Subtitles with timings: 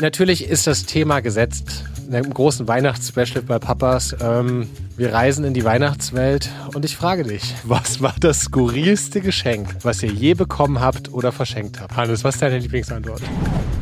[0.00, 1.84] Natürlich ist das Thema gesetzt.
[2.10, 4.14] In großen Weihnachtsspecial bei Papas.
[4.20, 9.68] Ähm, wir reisen in die Weihnachtswelt und ich frage dich, was war das skurrilste Geschenk,
[9.82, 11.94] was ihr je bekommen habt oder verschenkt habt?
[11.96, 13.20] Hannes, was ist deine Lieblingsantwort?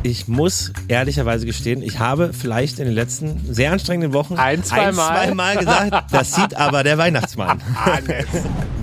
[0.03, 4.87] Ich muss ehrlicherweise gestehen, ich habe vielleicht in den letzten sehr anstrengenden Wochen ein, zwei
[4.87, 7.61] ein, zwei Mal gesagt, das sieht aber der Weihnachtsmann.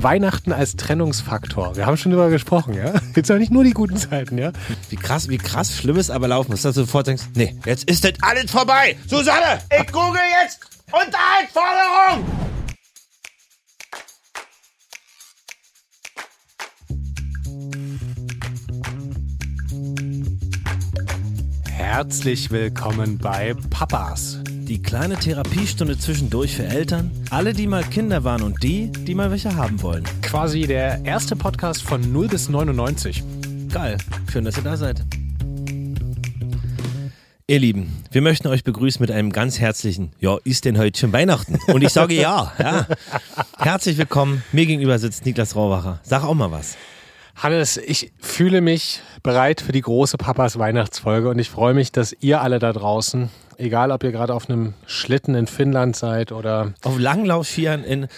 [0.01, 1.77] Weihnachten als Trennungsfaktor.
[1.77, 2.95] Wir haben schon drüber gesprochen, ja?
[3.14, 4.53] Jetzt auch nicht nur die guten Zeiten, ja?
[4.89, 7.85] Wie krass, wie krass schlimm es aber laufen muss, dass du sofort denkst, nee, jetzt
[7.85, 8.96] ist das alles vorbei.
[9.06, 12.27] Susanne, ich google jetzt Unterhaltsforderung.
[21.70, 24.41] Herzlich willkommen bei Papas.
[24.47, 29.30] Die kleine Therapiestunde zwischendurch für Eltern, alle, die mal Kinder waren und die, die mal
[29.30, 30.05] welche haben wollen.
[30.20, 33.24] Quasi der erste Podcast von 0 bis 99.
[33.72, 33.97] Geil,
[34.30, 35.02] schön, dass ihr da seid.
[37.52, 41.12] Ihr Lieben, wir möchten euch begrüßen mit einem ganz herzlichen, ja, ist denn heute schon
[41.12, 41.58] Weihnachten?
[41.70, 42.86] Und ich sage ja, ja.
[43.58, 46.00] Herzlich willkommen, mir gegenüber sitzt Niklas Rauwacher.
[46.03, 46.78] Sag auch mal was.
[47.36, 52.17] Hannes, ich fühle mich bereit für die große Papas Weihnachtsfolge und ich freue mich, dass
[52.20, 56.72] ihr alle da draußen, egal ob ihr gerade auf einem Schlitten in Finnland seid oder
[56.83, 58.08] auf Langlaufskiern in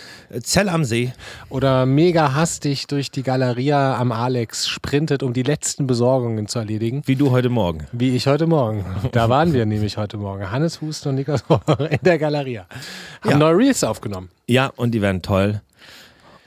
[0.43, 1.13] Zell am See
[1.49, 7.03] oder mega hastig durch die Galeria am Alex sprintet, um die letzten Besorgungen zu erledigen.
[7.07, 7.87] Wie du heute Morgen.
[7.93, 8.85] Wie ich heute Morgen.
[9.13, 10.51] Da waren wir nämlich heute Morgen.
[10.51, 11.45] Hannes Husten und Niklas
[11.91, 12.67] in der Galeria.
[13.23, 13.39] Haben ja.
[13.39, 14.31] neue Reels aufgenommen.
[14.47, 15.63] Ja, und die werden toll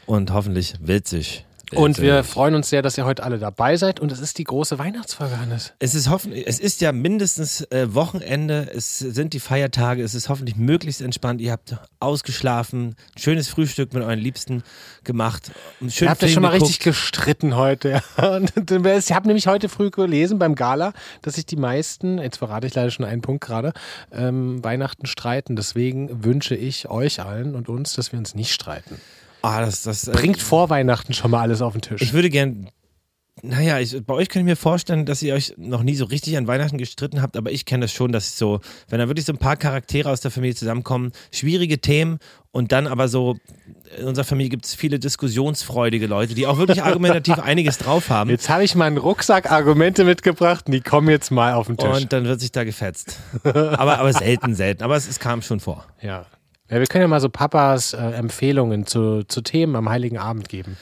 [0.06, 1.47] und hoffentlich witzig.
[1.76, 4.00] Und wir freuen uns sehr, dass ihr heute alle dabei seid.
[4.00, 5.74] Und es ist die große Weihnachtsfolge, Hannes.
[5.80, 10.30] Es ist hoffentlich, es ist ja mindestens äh, Wochenende, es sind die Feiertage, es ist
[10.30, 11.42] hoffentlich möglichst entspannt.
[11.42, 14.64] Ihr habt ausgeschlafen, ein schönes Frühstück mit euren Liebsten
[15.04, 15.52] gemacht.
[15.82, 16.70] Ihr habt ja schon mal geguckt.
[16.70, 18.02] richtig gestritten heute.
[18.18, 22.76] ich habe nämlich heute früh gelesen beim Gala, dass sich die meisten, jetzt verrate ich
[22.76, 23.74] leider schon einen Punkt gerade,
[24.12, 25.56] ähm, Weihnachten streiten.
[25.58, 29.02] Deswegen wünsche ich euch allen und uns, dass wir uns nicht streiten.
[29.42, 32.02] Ah, das, das, äh, Bringt vor Weihnachten schon mal alles auf den Tisch.
[32.02, 32.70] Ich würde gern.
[33.44, 36.38] Naja, ich, bei euch kann ich mir vorstellen, dass ihr euch noch nie so richtig
[36.38, 39.34] an Weihnachten gestritten habt, aber ich kenne das schon, dass so, wenn da wirklich so
[39.34, 42.18] ein paar Charaktere aus der Familie zusammenkommen, schwierige Themen
[42.52, 43.38] und dann aber so,
[43.96, 48.32] in unserer Familie gibt es viele diskussionsfreudige Leute, die auch wirklich argumentativ einiges drauf haben.
[48.32, 51.88] Jetzt habe ich meinen Rucksack Argumente mitgebracht und die kommen jetzt mal auf den Tisch.
[51.88, 53.20] Und dann wird sich da gefetzt.
[53.44, 54.82] aber, aber selten, selten.
[54.82, 55.86] Aber es, es kam schon vor.
[56.02, 56.26] Ja.
[56.70, 60.50] Ja, wir können ja mal so Papas äh, Empfehlungen zu, zu Themen am Heiligen Abend
[60.50, 60.78] geben.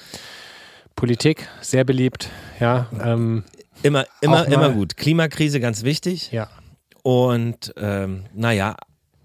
[0.96, 2.30] Politik, sehr beliebt,
[2.60, 2.88] ja.
[3.04, 3.44] Ähm,
[3.84, 4.98] immer, immer, immer gut.
[4.98, 6.32] Klimakrise, ganz wichtig.
[6.32, 6.50] Ja.
[7.04, 8.76] Und ähm, naja,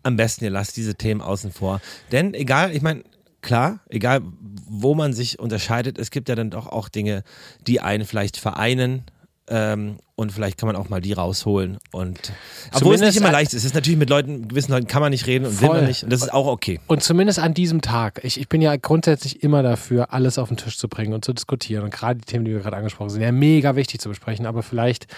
[0.03, 1.81] am besten ihr lasst diese Themen außen vor.
[2.13, 3.05] Denn egal, ich meine,
[3.41, 4.21] klar, egal
[4.69, 7.23] wo man sich unterscheidet, es gibt ja dann doch auch Dinge,
[7.67, 9.05] die einen vielleicht vereinen
[9.51, 11.79] ähm, und vielleicht kann man auch mal die rausholen.
[11.91, 12.33] Und
[12.73, 13.59] obwohl es nicht immer leicht ist.
[13.59, 15.71] Es ist natürlich mit Leuten, gewissen Leuten kann man nicht reden und voll.
[15.71, 16.05] will man nicht.
[16.05, 16.79] Und das ist auch okay.
[16.87, 18.21] Und zumindest an diesem Tag.
[18.23, 21.33] Ich, ich bin ja grundsätzlich immer dafür, alles auf den Tisch zu bringen und zu
[21.33, 21.85] diskutieren.
[21.85, 24.47] Und gerade die Themen, die wir gerade angesprochen haben, sind ja mega wichtig zu besprechen.
[24.47, 25.09] Aber vielleicht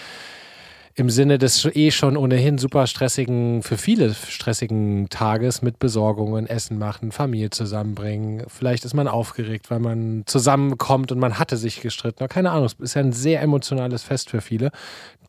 [0.95, 6.77] im Sinne des eh schon ohnehin super stressigen, für viele stressigen Tages mit Besorgungen, Essen
[6.77, 8.43] machen, Familie zusammenbringen.
[8.47, 12.27] Vielleicht ist man aufgeregt, weil man zusammenkommt und man hatte sich gestritten.
[12.27, 14.71] Keine Ahnung, es ist ja ein sehr emotionales Fest für viele.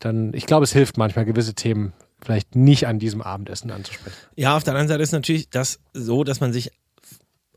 [0.00, 4.16] Dann, ich glaube, es hilft manchmal, gewisse Themen vielleicht nicht an diesem Abendessen anzusprechen.
[4.36, 6.72] Ja, auf der anderen Seite ist natürlich das so, dass man sich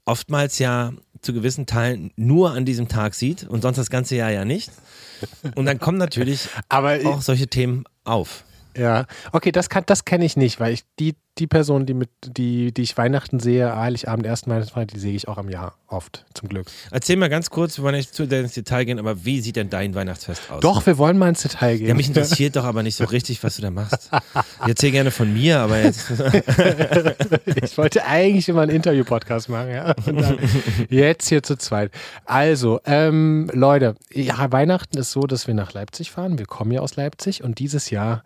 [0.06, 4.32] oftmals ja zu gewissen Teilen nur an diesem Tag sieht und sonst das ganze Jahr
[4.32, 4.72] ja nicht.
[5.56, 8.44] Und dann kommen natürlich Aber auch solche Themen auf.
[8.76, 12.74] Ja, okay, das, das kenne ich nicht, weil ich die, die Person, die, mit, die,
[12.74, 16.50] die ich Weihnachten sehe, Heiligabend, ersten Weihnachtsfeiertag, die sehe ich auch am Jahr oft, zum
[16.50, 16.68] Glück.
[16.92, 19.70] Erzähl mal ganz kurz, wir wollen nicht zu ins Detail gehen, aber wie sieht denn
[19.70, 20.62] dein Weihnachtsfest aus?
[20.62, 21.88] Doch, wir wollen mal ins Detail gehen.
[21.88, 24.10] Ja, mich interessiert doch aber nicht so richtig, was du da machst.
[24.64, 26.12] Ich erzähl gerne von mir, aber jetzt.
[27.64, 29.96] ich wollte eigentlich immer einen Interview-Podcast machen, ja.
[30.90, 31.92] Jetzt hier zu zweit.
[32.26, 36.38] Also, ähm, Leute, ja, Weihnachten ist so, dass wir nach Leipzig fahren.
[36.38, 38.24] Wir kommen ja aus Leipzig und dieses Jahr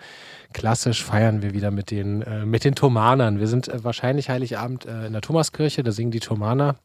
[0.53, 3.39] klassisch feiern wir wieder mit den, äh, mit den Thomanern.
[3.39, 6.75] Wir sind äh, wahrscheinlich Heiligabend äh, in der Thomaskirche, da singen die Thomaner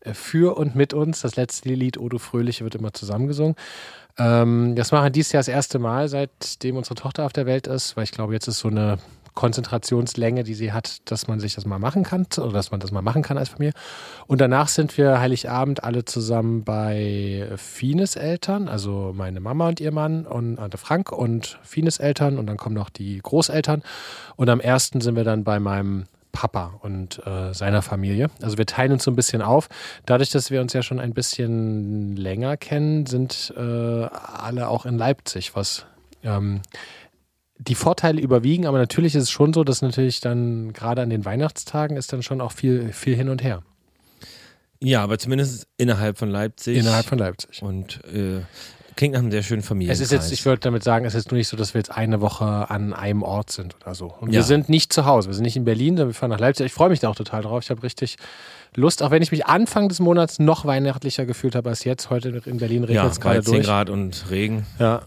[0.00, 1.20] äh, für und mit uns.
[1.20, 3.56] Das letzte Lied Odo Fröhliche wird immer zusammengesungen.
[4.18, 7.66] Ähm, das machen wir dieses Jahr das erste Mal, seitdem unsere Tochter auf der Welt
[7.66, 8.98] ist, weil ich glaube, jetzt ist so eine
[9.34, 12.92] Konzentrationslänge, die sie hat, dass man sich das mal machen kann oder dass man das
[12.92, 13.72] mal machen kann als Familie.
[14.26, 19.92] Und danach sind wir Heiligabend alle zusammen bei Fines Eltern, also meine Mama und ihr
[19.92, 23.82] Mann und äh, Frank und Fines Eltern und dann kommen noch die Großeltern.
[24.36, 28.30] Und am ersten sind wir dann bei meinem Papa und äh, seiner Familie.
[28.40, 29.68] Also wir teilen uns so ein bisschen auf.
[30.06, 34.96] Dadurch, dass wir uns ja schon ein bisschen länger kennen, sind äh, alle auch in
[34.98, 35.86] Leipzig, was
[36.24, 36.62] ähm,
[37.68, 41.24] die Vorteile überwiegen, aber natürlich ist es schon so, dass natürlich dann gerade an den
[41.24, 43.62] Weihnachtstagen ist dann schon auch viel, viel hin und her.
[44.80, 46.76] Ja, aber zumindest innerhalb von Leipzig.
[46.76, 47.62] Innerhalb von Leipzig.
[47.62, 48.40] Und äh,
[48.96, 50.00] klingt nach einem sehr schönen Familienkreis.
[50.00, 51.92] Es ist jetzt, ich würde damit sagen, es ist nur nicht so, dass wir jetzt
[51.92, 54.06] eine Woche an einem Ort sind oder so.
[54.20, 54.40] Und Ja.
[54.40, 55.28] wir sind nicht zu Hause.
[55.28, 56.66] Wir sind nicht in Berlin, sondern wir fahren nach Leipzig.
[56.66, 57.62] Ich freue mich da auch total drauf.
[57.62, 58.16] Ich habe richtig
[58.74, 62.10] Lust, auch wenn ich mich Anfang des Monats noch weihnachtlicher gefühlt habe als jetzt.
[62.10, 63.66] Heute in Berlin regnet ja, es gerade 13 durch.
[63.66, 64.66] Grad und Regen.
[64.78, 65.02] Ja.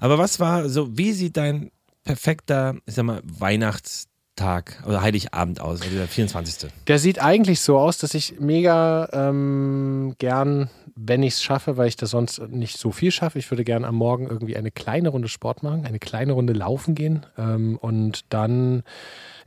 [0.00, 1.70] Aber was war so, wie sieht dein
[2.04, 6.70] perfekter, ich sag mal, Weihnachtstag oder Heiligabend aus, also der 24.
[6.86, 11.88] Der sieht eigentlich so aus, dass ich mega ähm, gern, wenn ich es schaffe, weil
[11.88, 15.08] ich das sonst nicht so viel schaffe, ich würde gern am Morgen irgendwie eine kleine
[15.08, 18.82] Runde Sport machen, eine kleine Runde laufen gehen ähm, und dann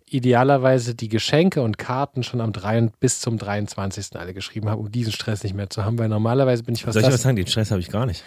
[0.10, 2.92] idealerweise die Geschenke und Karten schon am 3.
[3.00, 4.16] bis zum 23.
[4.16, 6.94] alle geschrieben habe, um diesen Stress nicht mehr zu haben, weil normalerweise bin ich was
[6.94, 7.36] Soll ich was sagen?
[7.36, 8.24] Den Stress habe ich gar nicht.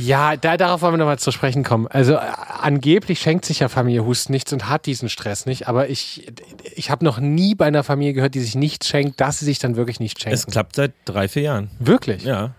[0.00, 1.86] Ja, da, darauf wollen wir nochmal zu sprechen kommen.
[1.88, 2.20] Also äh,
[2.60, 6.26] angeblich schenkt sich ja Familie Hust nichts und hat diesen Stress nicht, aber ich,
[6.74, 9.58] ich habe noch nie bei einer Familie gehört, die sich nichts schenkt, dass sie sich
[9.58, 10.34] dann wirklich nicht schenken.
[10.34, 11.70] Es klappt seit drei, vier Jahren.
[11.78, 12.24] wirklich?
[12.24, 12.54] Ja.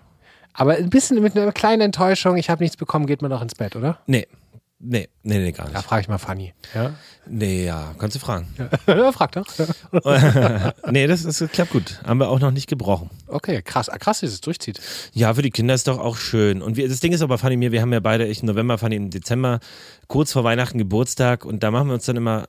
[0.54, 3.56] Aber ein bisschen mit einer kleinen Enttäuschung, ich habe nichts bekommen, geht man doch ins
[3.56, 4.00] Bett, oder?
[4.06, 4.28] Nee.
[4.84, 5.84] Nee, nee, nee, gar Da nicht.
[5.86, 6.54] frage ich mal Fanny.
[6.74, 6.96] Ja,
[7.28, 8.48] Nee, ja, kannst du fragen.
[8.88, 9.46] ja frag doch.
[10.92, 12.02] nee, das, das klappt gut.
[12.04, 13.12] Haben wir auch noch nicht gebrochen.
[13.28, 13.90] Okay, krass.
[13.90, 14.80] Ah, Krass, wie es durchzieht.
[15.14, 16.64] Ja, für die Kinder ist doch auch schön.
[16.64, 18.80] Und wir, das Ding ist aber, Fanny mir, wir haben ja beide, ich im November,
[18.80, 19.60] Fanny im Dezember,
[20.08, 22.48] kurz vor Weihnachten Geburtstag und da machen wir uns dann immer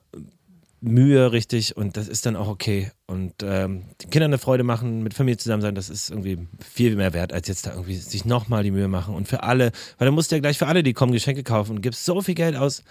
[0.83, 2.91] Mühe richtig und das ist dann auch okay.
[3.07, 6.95] Und ähm, den Kindern eine Freude machen, mit Familie zusammen sein, das ist irgendwie viel
[6.97, 9.15] mehr wert, als jetzt da irgendwie sich nochmal die Mühe machen.
[9.15, 11.77] Und für alle, weil dann musst du ja gleich für alle, die kommen, Geschenke kaufen
[11.77, 12.83] und gibst so viel Geld aus.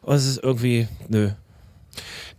[0.00, 1.32] Und es ist irgendwie, nö.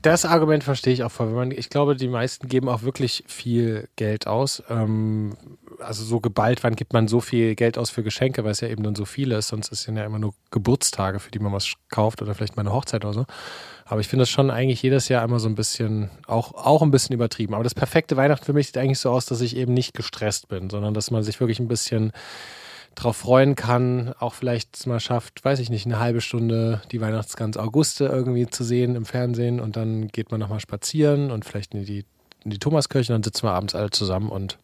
[0.01, 1.27] Das Argument verstehe ich auch voll.
[1.31, 4.63] Man, ich glaube, die meisten geben auch wirklich viel Geld aus.
[4.69, 5.35] Ähm,
[5.80, 8.69] also so geballt, wann gibt man so viel Geld aus für Geschenke, weil es ja
[8.69, 9.50] eben dann so viele ist.
[9.50, 12.74] Sonst es ja immer nur Geburtstage, für die man was kauft oder vielleicht mal eine
[12.74, 13.25] Hochzeit oder so.
[13.89, 16.91] Aber ich finde das schon eigentlich jedes Jahr immer so ein bisschen, auch, auch ein
[16.91, 17.56] bisschen übertrieben.
[17.56, 20.47] Aber das perfekte Weihnachten für mich sieht eigentlich so aus, dass ich eben nicht gestresst
[20.47, 22.12] bin, sondern dass man sich wirklich ein bisschen
[22.94, 27.57] drauf freuen kann, auch vielleicht mal schafft, weiß ich nicht, eine halbe Stunde die Weihnachtsgans
[27.57, 31.83] Auguste irgendwie zu sehen im Fernsehen und dann geht man nochmal spazieren und vielleicht in
[31.83, 32.06] die,
[32.44, 34.59] in die Thomaskirche und dann sitzen wir abends alle zusammen und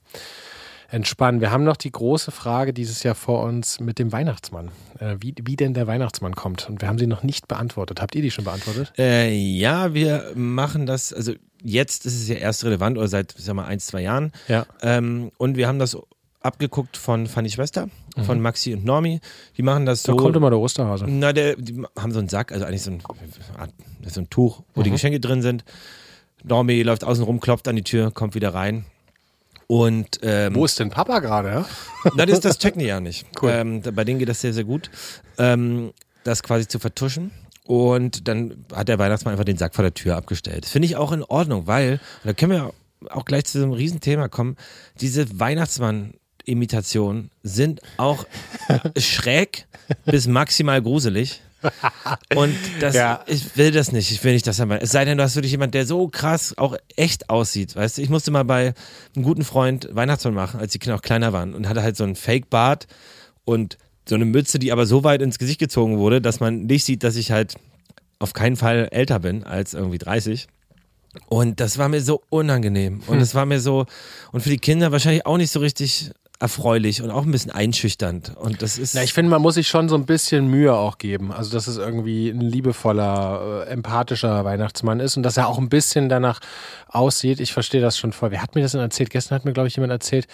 [0.95, 1.41] entspannen.
[1.41, 5.35] Wir haben noch die große Frage dieses Jahr vor uns mit dem Weihnachtsmann, äh, wie,
[5.43, 8.01] wie denn der Weihnachtsmann kommt und wir haben sie noch nicht beantwortet.
[8.01, 8.93] Habt ihr die schon beantwortet?
[8.97, 13.55] Äh, ja, wir machen das, also jetzt ist es ja erst relevant oder seit, sag
[13.55, 14.31] mal, ein, zwei Jahren.
[14.47, 14.65] Ja.
[14.81, 15.97] Ähm, und wir haben das
[16.39, 17.89] abgeguckt von Fanny Schwester,
[18.23, 19.19] von Maxi und Normi.
[19.57, 20.17] Die machen das Da so.
[20.17, 21.05] kommt immer der Osterhase.
[21.09, 23.01] na, der, die haben so einen Sack, also eigentlich so ein,
[24.07, 25.65] so ein Tuch, wo die Geschenke drin sind.
[26.43, 28.85] Normi läuft außen rum, klopft an die Tür, kommt wieder rein.
[29.67, 31.65] Und ähm, Wo ist denn Papa gerade?
[32.15, 33.25] Na, das, das checken die ja nicht.
[33.41, 33.49] Cool.
[33.51, 34.91] Ähm, bei denen geht das sehr, sehr gut,
[35.37, 35.91] ähm,
[36.23, 37.31] das quasi zu vertuschen.
[37.65, 40.65] Und dann hat der Weihnachtsmann einfach den Sack vor der Tür abgestellt.
[40.65, 42.73] Das finde ich auch in Ordnung, weil, da können wir
[43.09, 44.55] auch gleich zu so einem Riesenthema kommen,
[45.01, 48.25] diese Weihnachtsmann-Imitationen sind auch
[48.97, 49.67] schräg
[50.05, 51.41] bis maximal gruselig.
[52.35, 53.23] Und das, Ja.
[53.27, 54.11] ich will das nicht.
[54.11, 54.79] Ich will nicht, dass er mal.
[54.81, 57.75] Es sei denn, du hast wirklich jemand, der so krass auch echt aussieht.
[57.75, 58.73] Weißt du, ich musste mal bei
[59.15, 62.03] einem guten Freund Weihnachtsmann machen, als die Kinder auch kleiner waren und hatte halt so
[62.03, 62.87] einen Fake-Bart
[63.45, 63.77] und
[64.07, 67.03] so eine Mütze, die aber so weit ins Gesicht gezogen wurde, dass man nicht sieht,
[67.03, 67.55] dass ich halt
[68.19, 70.47] auf keinen Fall älter bin als irgendwie 30.
[71.27, 73.01] Und das war mir so unangenehm.
[73.07, 73.85] Und es war mir so,
[74.31, 78.35] und für die Kinder wahrscheinlich auch nicht so richtig erfreulich und auch ein bisschen einschüchternd.
[78.35, 78.95] Und das ist.
[78.95, 81.31] Na, ich finde, man muss sich schon so ein bisschen Mühe auch geben.
[81.31, 85.69] Also, dass es irgendwie ein liebevoller, äh, empathischer Weihnachtsmann ist und dass er auch ein
[85.69, 86.39] bisschen danach
[86.87, 87.39] aussieht.
[87.39, 88.31] Ich verstehe das schon voll.
[88.31, 89.09] Wer hat mir das denn erzählt?
[89.09, 90.27] Gestern hat mir, glaube ich, jemand erzählt,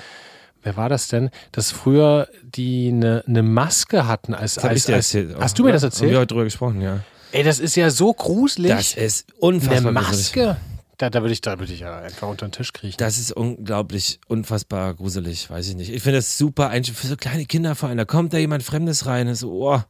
[0.64, 1.30] wer war das denn?
[1.52, 4.56] Dass früher die eine ne Maske hatten als.
[4.56, 5.36] das als, als erzählt.
[5.40, 6.18] Hast du mir das Haben wir erzählt?
[6.18, 7.00] heute drüber gesprochen, ja.
[7.32, 8.72] Ey, das ist ja so gruselig.
[8.72, 9.92] Das ist unfassbar.
[9.96, 10.58] eine gruselig.
[11.02, 12.98] Da, da würde ich, da würde ich ja einfach unter den Tisch kriechen.
[13.00, 15.92] Das ist unglaublich, unfassbar gruselig, weiß ich nicht.
[15.92, 17.98] Ich finde das super für so kleine Kinder vor allem.
[17.98, 19.82] Da kommt da jemand Fremdes rein, ist so, oh,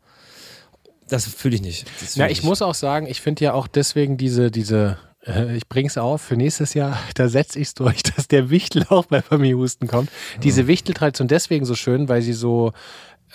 [1.10, 1.90] das fühle ich nicht.
[1.90, 5.68] Fühl Ja, ich muss auch sagen, ich finde ja auch deswegen diese, diese, äh, ich
[5.68, 9.22] bring's auf für nächstes Jahr, da setze ich es durch, dass der Wichtel auch bei
[9.22, 10.10] Familie Husten kommt.
[10.44, 12.72] Diese Wichteltradition deswegen so schön, weil sie so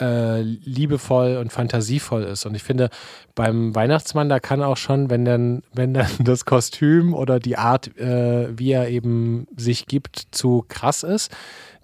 [0.01, 2.47] äh, liebevoll und fantasievoll ist.
[2.47, 2.91] Und ich finde,
[3.35, 7.97] beim Weihnachtsmann, da kann auch schon, wenn dann, wenn dann das Kostüm oder die Art,
[7.97, 11.31] äh, wie er eben sich gibt, zu krass ist,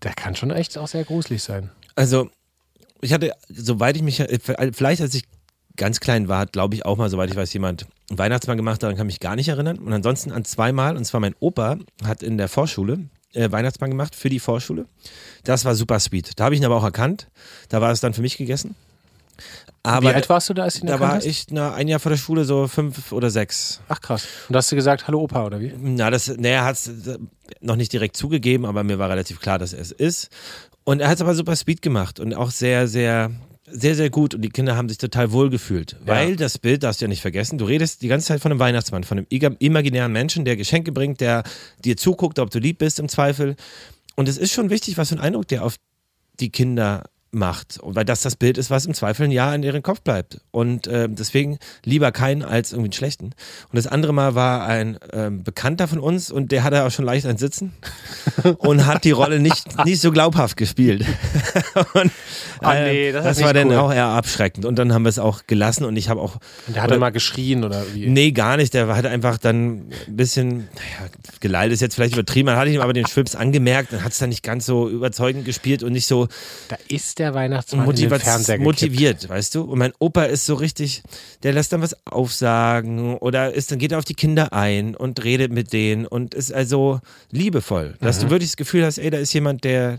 [0.02, 1.70] der kann schon echt auch sehr gruselig sein.
[1.94, 2.30] Also,
[3.00, 5.24] ich hatte, soweit ich mich, vielleicht als ich
[5.76, 8.82] ganz klein war, hat, glaube ich, auch mal, soweit ich weiß, jemand einen Weihnachtsmann gemacht,
[8.82, 9.78] daran kann ich mich gar nicht erinnern.
[9.78, 14.14] Und ansonsten an zweimal, und zwar mein Opa hat in der Vorschule äh, Weihnachtsmann gemacht
[14.14, 14.86] für die Vorschule.
[15.44, 16.32] Das war super sweet.
[16.36, 17.28] Da habe ich ihn aber auch erkannt.
[17.68, 18.74] Da war es dann für mich gegessen.
[19.82, 21.26] Aber Wie alt warst du da, als du ihn da war hast?
[21.26, 23.80] ich na, ein Jahr vor der Schule, so fünf oder sechs.
[23.88, 24.26] Ach krass.
[24.48, 25.72] Und hast du gesagt, hallo Opa, oder wie?
[25.76, 26.90] Na, das, nee, er hat es
[27.60, 30.28] noch nicht direkt zugegeben, aber mir war relativ klar, dass er es ist.
[30.84, 33.32] Und er hat es aber super Speed gemacht und auch sehr, sehr,
[33.72, 34.34] sehr, sehr gut.
[34.34, 35.96] Und die Kinder haben sich total wohl gefühlt.
[36.00, 36.14] Ja.
[36.14, 37.58] Weil das Bild darfst du ja nicht vergessen.
[37.58, 41.20] Du redest die ganze Zeit von einem Weihnachtsmann, von einem imaginären Menschen, der Geschenke bringt,
[41.20, 41.42] der
[41.84, 43.56] dir zuguckt, ob du lieb bist im Zweifel.
[44.14, 45.76] Und es ist schon wichtig, was für einen Eindruck der auf
[46.40, 47.78] die Kinder macht.
[47.82, 50.40] Weil das das Bild ist, was im Zweifel ein Jahr in ihren Kopf bleibt.
[50.50, 53.24] Und äh, deswegen lieber keinen als irgendwie einen schlechten.
[53.26, 53.34] Und
[53.72, 57.24] das andere Mal war ein ähm, Bekannter von uns und der hatte auch schon leicht
[57.26, 57.72] ein Sitzen
[58.58, 61.04] und hat die Rolle nicht, nicht so glaubhaft gespielt.
[61.94, 62.10] und,
[62.60, 63.76] Ah, nee, das ist war dann cool.
[63.76, 64.64] auch eher abschreckend.
[64.66, 66.36] Und dann haben wir es auch gelassen und ich habe auch
[66.68, 68.06] Und der hat Oder- dann mal geschrien oder wie?
[68.08, 68.72] Nee, gar nicht.
[68.74, 71.10] Der hat einfach dann ein bisschen, naja,
[71.40, 74.18] geleitet ist jetzt vielleicht übertrieben, man hat ihm aber den Schwips angemerkt und hat es
[74.18, 76.28] dann nicht ganz so überzeugend gespielt und nicht so
[76.68, 78.80] Da ist der Weihnachtsmann in den motiviert, Fernseher gekippt.
[78.82, 79.62] motiviert, weißt du?
[79.62, 81.02] Und mein Opa ist so richtig,
[81.42, 85.22] der lässt dann was aufsagen oder ist, dann geht er auf die Kinder ein und
[85.24, 87.00] redet mit denen und ist also
[87.30, 87.94] liebevoll.
[88.00, 88.22] Dass Mhm.
[88.24, 89.98] du wirklich das Gefühl hast, ey, da ist jemand, der,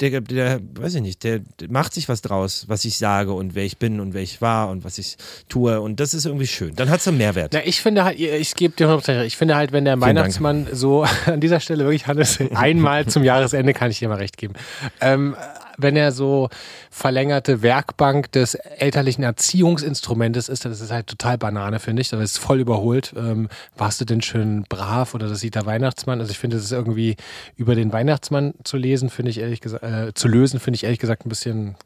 [0.00, 3.54] der, der, weiß ich nicht, der, der macht sich was draus, was ich sage und
[3.54, 5.16] wer ich bin und wer ich war und was ich
[5.48, 5.80] tue.
[5.80, 6.74] Und das ist irgendwie schön.
[6.74, 7.52] Dann hat es einen Mehrwert.
[7.54, 9.26] Na, ich finde halt, ich gebe dir 100% recht.
[9.28, 10.16] Ich finde halt, wenn der Vielen Dank.
[10.18, 14.36] Weihnachtsmann so an dieser Stelle wirklich, Hannes, einmal zum Jahresende kann ich dir mal recht
[14.36, 14.54] geben.
[15.00, 15.36] Ähm,
[15.76, 16.48] wenn er so
[16.90, 22.10] verlängerte Werkbank des elterlichen Erziehungsinstrumentes ist, das ist halt total Banane, finde ich.
[22.10, 23.14] Das ist voll überholt.
[23.16, 26.20] Ähm, warst du denn schön brav oder das sieht der Weihnachtsmann?
[26.20, 27.16] Also ich finde, es ist irgendwie
[27.56, 31.00] über den Weihnachtsmann zu lesen, finde ich ehrlich gesagt, äh, zu lösen, finde ich ehrlich
[31.00, 31.76] gesagt ein bisschen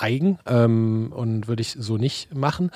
[0.00, 2.70] eigen ähm, und würde ich so nicht machen.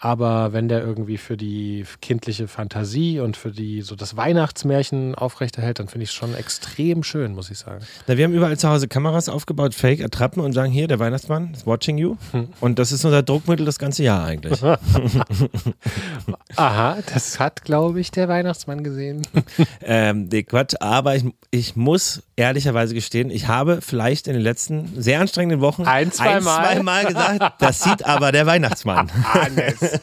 [0.00, 5.80] Aber wenn der irgendwie für die kindliche Fantasie und für die so das Weihnachtsmärchen aufrechterhält,
[5.80, 7.84] dann finde ich es schon extrem schön, muss ich sagen.
[8.06, 11.52] Na, wir haben überall zu Hause Kameras aufgebaut, Fake ertrappen und sagen, hier, der Weihnachtsmann
[11.52, 12.16] is watching you.
[12.60, 14.62] Und das ist unser Druckmittel das ganze Jahr eigentlich.
[16.56, 19.26] Aha, das hat, glaube ich, der Weihnachtsmann gesehen.
[19.82, 25.00] ähm, nee, Quatsch, aber ich, ich muss ehrlicherweise gestehen, ich habe vielleicht in den letzten
[25.00, 26.42] sehr anstrengenden Wochen Ein, zwei Mal.
[26.42, 29.10] zwei Mal gesagt, das sieht aber der Weihnachtsmann.
[29.32, 30.00] Hannes.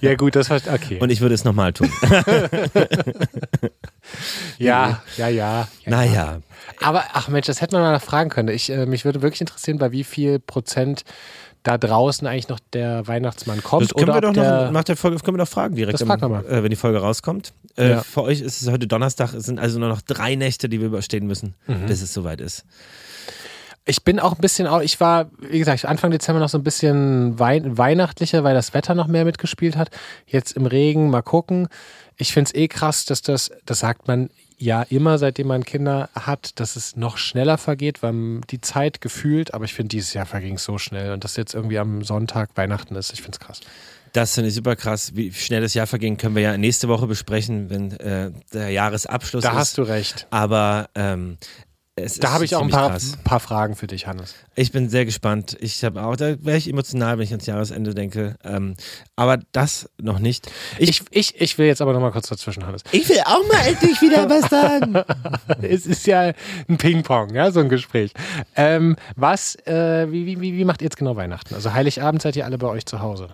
[0.00, 0.98] ja gut, das war okay.
[1.00, 1.90] Und ich würde es nochmal tun.
[4.58, 5.68] ja, ja, ja, ja.
[5.86, 6.38] Naja,
[6.80, 8.48] Aber ach Mensch, das hätte man mal fragen können.
[8.48, 11.04] Ich, äh, mich würde wirklich interessieren, bei wie viel Prozent
[11.62, 13.82] da draußen eigentlich noch der Weihnachtsmann kommt.
[13.84, 16.06] das können oder wir doch der, nach der Folge können wir doch fragen direkt, Das
[16.06, 16.44] fragen wir mal.
[16.46, 17.52] äh, wenn die Folge rauskommt.
[17.76, 18.02] Äh, Ja.
[18.02, 20.88] Für euch ist es heute Donnerstag, es sind also nur noch drei Nächte, die wir
[20.88, 21.86] überstehen müssen, Mhm.
[21.86, 22.64] bis es soweit ist.
[23.84, 26.62] Ich bin auch ein bisschen, auch, ich war, wie gesagt, Anfang Dezember noch so ein
[26.62, 29.90] bisschen wei weihnachtlicher, weil das Wetter noch mehr mitgespielt hat.
[30.26, 31.68] Jetzt im Regen, mal gucken.
[32.16, 36.08] Ich finde es eh krass, dass das, das sagt man ja immer, seitdem man Kinder
[36.14, 40.26] hat, dass es noch schneller vergeht, weil die Zeit gefühlt, aber ich finde, dieses Jahr
[40.26, 43.44] verging es so schnell und dass jetzt irgendwie am Sonntag Weihnachten ist, ich finde es
[43.44, 43.60] krass.
[44.12, 45.12] Das finde ich super krass.
[45.16, 49.42] Wie schnell das Jahr verging, können wir ja nächste Woche besprechen, wenn äh, der Jahresabschluss
[49.42, 49.56] Da ist.
[49.56, 50.26] hast du recht.
[50.30, 51.38] Aber ähm,
[51.94, 54.34] es Da habe ich auch ein paar, paar Fragen für dich, Hannes.
[54.54, 55.58] Ich bin sehr gespannt.
[55.60, 58.36] Ich habe auch, da wäre ich emotional, wenn ich ans Jahresende denke.
[58.44, 58.76] Ähm,
[59.14, 60.50] aber das noch nicht.
[60.78, 62.82] Ich, Ich, ich, will jetzt aber noch mal kurz dazwischen, Hannes.
[62.92, 65.04] ich will auch mal endlich wieder was sagen.
[65.60, 66.32] es ist ja
[66.68, 68.12] ein Ping-Pong, ja, so ein Gespräch.
[68.56, 71.54] Ähm, was, äh, wie, wie, wie wie macht ihr jetzt genau Weihnachten?
[71.54, 73.28] Also Heiligabend seid ihr alle bei euch zu Hause.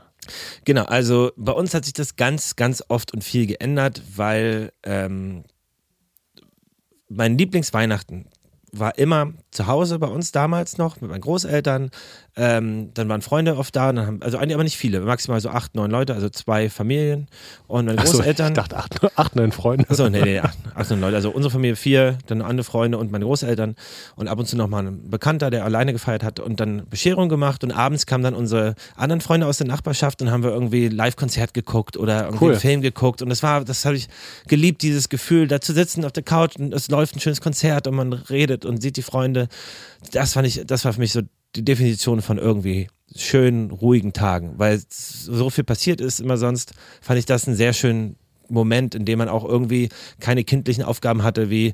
[0.64, 5.44] Genau, also bei uns hat sich das ganz, ganz oft und viel geändert, weil ähm,
[7.08, 8.26] mein Lieblingsweihnachten
[8.72, 11.90] war immer zu Hause bei uns damals noch mit meinen Großeltern.
[12.36, 15.48] Ähm, dann waren Freunde oft da, dann haben, also eigentlich aber nicht viele, maximal so
[15.48, 17.26] acht, neun Leute, also zwei Familien
[17.66, 18.48] und meine Achso, Großeltern.
[18.48, 19.86] ich dachte acht, acht neun Freunde.
[19.88, 21.16] Achso, nee, nee, acht, acht neun Leute.
[21.16, 23.74] Also unsere Familie vier, dann andere Freunde und meine Großeltern
[24.14, 27.28] und ab und zu noch mal ein Bekannter, der alleine gefeiert hat und dann Bescherung
[27.28, 30.88] gemacht und abends kamen dann unsere anderen Freunde aus der Nachbarschaft und haben wir irgendwie
[30.88, 32.50] Live-Konzert geguckt oder irgendwie Cool.
[32.52, 34.08] einen Film geguckt und das war, das habe ich
[34.46, 37.88] geliebt, dieses Gefühl, da zu sitzen auf der Couch und es läuft ein schönes Konzert
[37.88, 39.48] und man redet und sieht die Freunde.
[40.12, 41.22] Das fand ich, das war für mich so
[41.56, 47.18] die Definition von irgendwie schönen, ruhigen Tagen, weil so viel passiert ist immer sonst, fand
[47.18, 48.16] ich das einen sehr schönen
[48.50, 49.88] Moment, in dem man auch irgendwie
[50.20, 51.72] keine kindlichen Aufgaben hatte, wie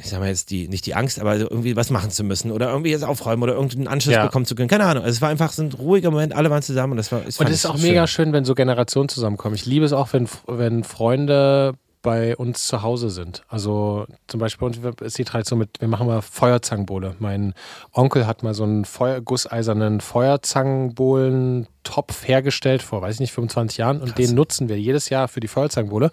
[0.00, 2.70] ich sag mal jetzt die, nicht die Angst, aber irgendwie was machen zu müssen oder
[2.70, 4.24] irgendwie jetzt aufräumen oder irgendeinen Anschluss Ja.
[4.24, 4.68] bekommen zu können.
[4.68, 5.04] Keine Ahnung.
[5.04, 7.20] Also es war einfach so ein ruhiger Moment, alle waren zusammen und das war.
[7.20, 7.88] Und es ist auch schön.
[7.90, 9.54] mega schön, wenn so Generationen zusammenkommen.
[9.54, 11.74] Ich liebe es auch, wenn, wenn Freunde
[12.06, 13.42] bei uns zu Hause sind.
[13.48, 17.16] Also zum Beispiel bei uns ist die Tradition mit, wir machen mal Feuerzangenbowle.
[17.18, 17.52] Mein
[17.92, 24.00] Onkel hat mal so einen Feuer, gusseisernen Feuerzangenbowlen-Topf hergestellt vor, weiß ich nicht, 25 Jahren.
[24.00, 26.12] Und den nutzen wir jedes Jahr für die Feuerzangenbowle.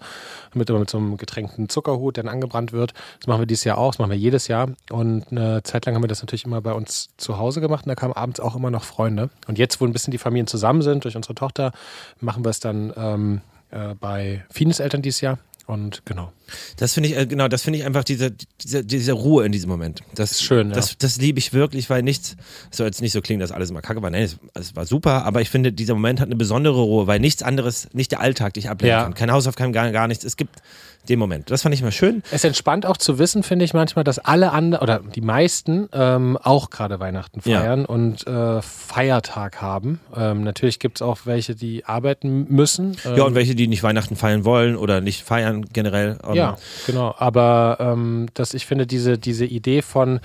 [0.52, 2.92] Mit, mit so einem getränkten Zuckerhut, der dann angebrannt wird.
[3.20, 4.70] Das machen wir dieses Jahr auch, das machen wir jedes Jahr.
[4.90, 7.86] Und eine Zeit lang haben wir das natürlich immer bei uns zu Hause gemacht.
[7.86, 9.30] Und da kamen abends auch immer noch Freunde.
[9.46, 11.70] Und jetzt, wo ein bisschen die Familien zusammen sind, durch unsere Tochter,
[12.18, 15.38] machen wir es dann ähm, äh, bei Fines Eltern dieses Jahr.
[15.66, 16.30] Und genau.
[16.76, 19.70] Das finde ich, äh, genau, das finde ich einfach diese, diese, diese Ruhe in diesem
[19.70, 20.02] Moment.
[20.14, 20.74] Das ist schön, ja.
[20.74, 22.36] Das, das liebe ich wirklich, weil nichts,
[22.70, 24.10] es soll jetzt nicht so klingen, dass alles immer kacke war.
[24.10, 27.18] Nein, es, es, war super, aber ich finde, dieser Moment hat eine besondere Ruhe, weil
[27.18, 29.04] nichts anderes, nicht der Alltag dich ablenken Ja.
[29.04, 29.14] kann.
[29.14, 30.24] Kein Hausaufgaben, gar, gar nichts.
[30.24, 30.60] Es gibt
[31.08, 31.50] den Moment.
[31.50, 32.22] Das fand ich mal schön.
[32.30, 36.36] Es entspannt auch zu wissen, finde ich manchmal, dass alle anderen oder die meisten ähm,
[36.42, 37.60] auch gerade Weihnachten Ja.
[37.60, 40.00] feiern und äh, Feiertag haben.
[40.16, 42.96] Ähm, natürlich gibt es auch welche, die arbeiten müssen.
[43.04, 46.18] Ähm, Ja, und welche, die nicht Weihnachten feiern wollen oder nicht feiern generell.
[46.26, 46.56] Ähm, Ja,
[46.86, 47.14] genau.
[47.18, 50.20] Aber ähm, dass ich finde, diese, diese Idee von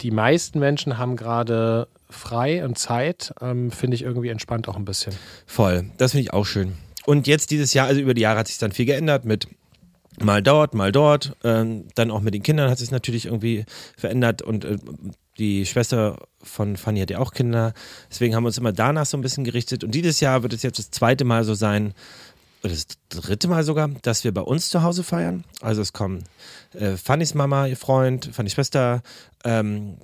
[0.00, 4.84] die meisten Menschen haben gerade frei und Zeit, ähm, finde ich irgendwie entspannt auch ein
[4.84, 5.12] bisschen.
[5.46, 5.90] Voll.
[5.98, 6.74] Das finde ich auch schön.
[7.04, 9.48] Und jetzt dieses Jahr, also über die Jahre hat sich dann viel geändert mit
[10.24, 11.36] mal dort, mal dort.
[11.44, 13.64] Ähm, dann auch mit den Kindern hat sich natürlich irgendwie
[13.96, 14.78] verändert und äh,
[15.38, 17.72] die Schwester von Fanny hat ja auch Kinder.
[18.10, 19.84] Deswegen haben wir uns immer danach so ein bisschen gerichtet.
[19.84, 21.94] Und dieses Jahr wird es jetzt das zweite Mal so sein,
[22.62, 25.44] oder das dritte Mal sogar, dass wir bei uns zu Hause feiern.
[25.60, 26.24] Also es kommen
[26.74, 29.02] äh, Fannys Mama, ihr Freund, Fannys Schwester,
[29.44, 29.98] ähm,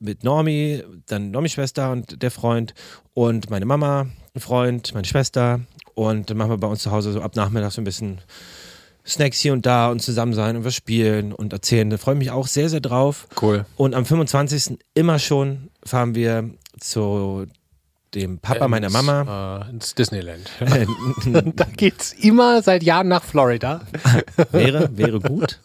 [0.00, 2.74] mit Normi, dann Normis Schwester und der Freund
[3.14, 5.60] und meine Mama, ein Freund, meine Schwester
[5.94, 8.20] und dann machen wir bei uns zu Hause so ab Nachmittag so ein bisschen
[9.08, 11.88] Snacks hier und da und zusammen sein und was spielen und erzählen.
[11.90, 13.26] Da freue ich mich auch sehr, sehr drauf.
[13.40, 13.64] Cool.
[13.76, 14.78] Und am 25.
[14.94, 17.46] immer schon fahren wir zu
[18.14, 19.66] dem Papa meiner Mama.
[19.66, 20.50] Äh, ins Disneyland.
[21.56, 23.82] da geht's immer seit Jahren nach Florida.
[24.52, 25.60] wäre, wäre gut.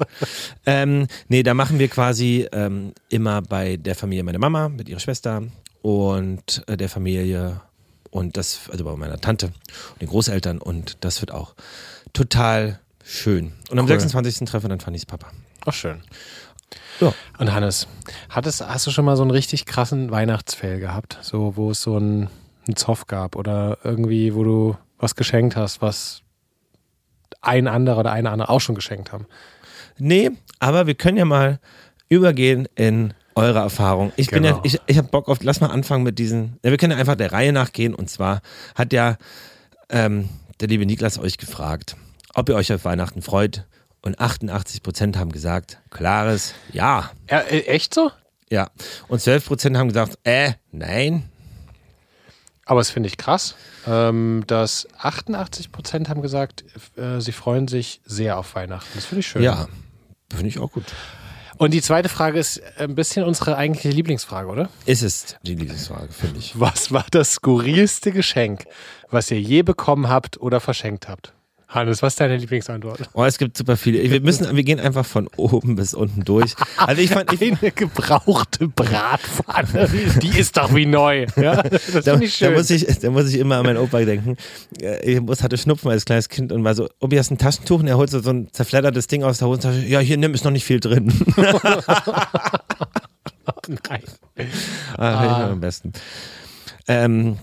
[0.66, 5.00] Ähm, nee, da machen wir quasi ähm, immer bei der Familie meiner Mama mit ihrer
[5.00, 5.44] Schwester
[5.82, 7.62] und äh, der Familie
[8.10, 11.56] und das, also bei meiner Tante und den Großeltern und das wird auch
[12.14, 13.54] total schön.
[13.70, 14.00] Und am Cool.
[14.00, 14.48] 26.
[14.50, 15.28] treffen dann Fannys Papa.
[15.66, 16.02] Ach, schön.
[17.00, 17.14] Ja.
[17.38, 17.88] Und Hannes,
[18.30, 21.18] hattest, hast du schon mal so einen richtig krassen Weihnachtsfail gehabt?
[21.22, 22.30] So, wo es so einen,
[22.68, 26.22] einen Zoff gab oder irgendwie, wo du was geschenkt hast, was
[27.42, 29.26] ein anderer oder eine andere auch schon geschenkt haben?
[29.98, 31.60] Nee, aber wir können ja mal
[32.10, 34.12] übergehen in eure Erfahrung.
[34.16, 34.58] Ich bin Genau.
[34.58, 36.98] ja, ich, ich habe Bock auf, lass mal anfangen mit diesen, ja, wir können ja
[36.98, 38.42] einfach der Reihe nachgehen und zwar
[38.76, 39.18] hat ja
[39.90, 41.96] ähm, der liebe Niklas euch gefragt,
[42.34, 43.66] ob ihr euch auf Weihnachten freut
[44.02, 47.12] und 88 Prozent haben gesagt, klares Ja.
[47.28, 48.12] Äh, echt so?
[48.50, 48.70] Ja.
[49.08, 51.30] Und 12 Prozent haben gesagt, äh, nein.
[52.66, 53.56] Aber das finde ich krass,
[53.88, 56.64] ähm, dass 88 Prozent haben gesagt,
[56.96, 58.90] äh, sie freuen sich sehr auf Weihnachten.
[58.96, 59.44] Das finde ich schön.
[59.44, 59.68] Ja.
[60.30, 60.86] Finde ich auch gut.
[61.58, 64.70] Und die zweite Frage ist ein bisschen unsere eigentliche Lieblingsfrage, oder?
[64.86, 66.60] Ist es die Lieblingsfrage, finde ich.
[66.60, 68.66] Was war das skurrilste Geschenk,
[69.10, 71.34] was ihr je bekommen habt oder verschenkt habt?
[71.74, 73.10] Hannes, was ist deine Lieblingsantwort?
[73.14, 74.10] Oh, es gibt super viele.
[74.12, 76.54] Wir müssen, wir gehen einfach von oben bis unten durch.
[76.78, 79.90] Also ich fand, ich, Eine gebrauchte Bratpfanne,
[80.22, 81.26] die ist doch wie neu.
[81.36, 82.54] Ja, das Da, ich da, schön.
[82.54, 84.38] muss ich, da muss ich immer an meinen Opa denken.
[84.82, 87.80] Äh, Ich muss, hatte Schnupfen als kleines Kind und war so, Obi, hast ein Taschentuch?
[87.80, 89.80] Und er holt so, so ein zerfleddertes Ding aus der Hosentasche.
[89.86, 91.12] Ja, hier, nimm, ist noch nicht viel drin.
[93.68, 94.04] Nein.
[94.98, 95.94] ah, ich am besten.
[96.88, 97.38] Ähm,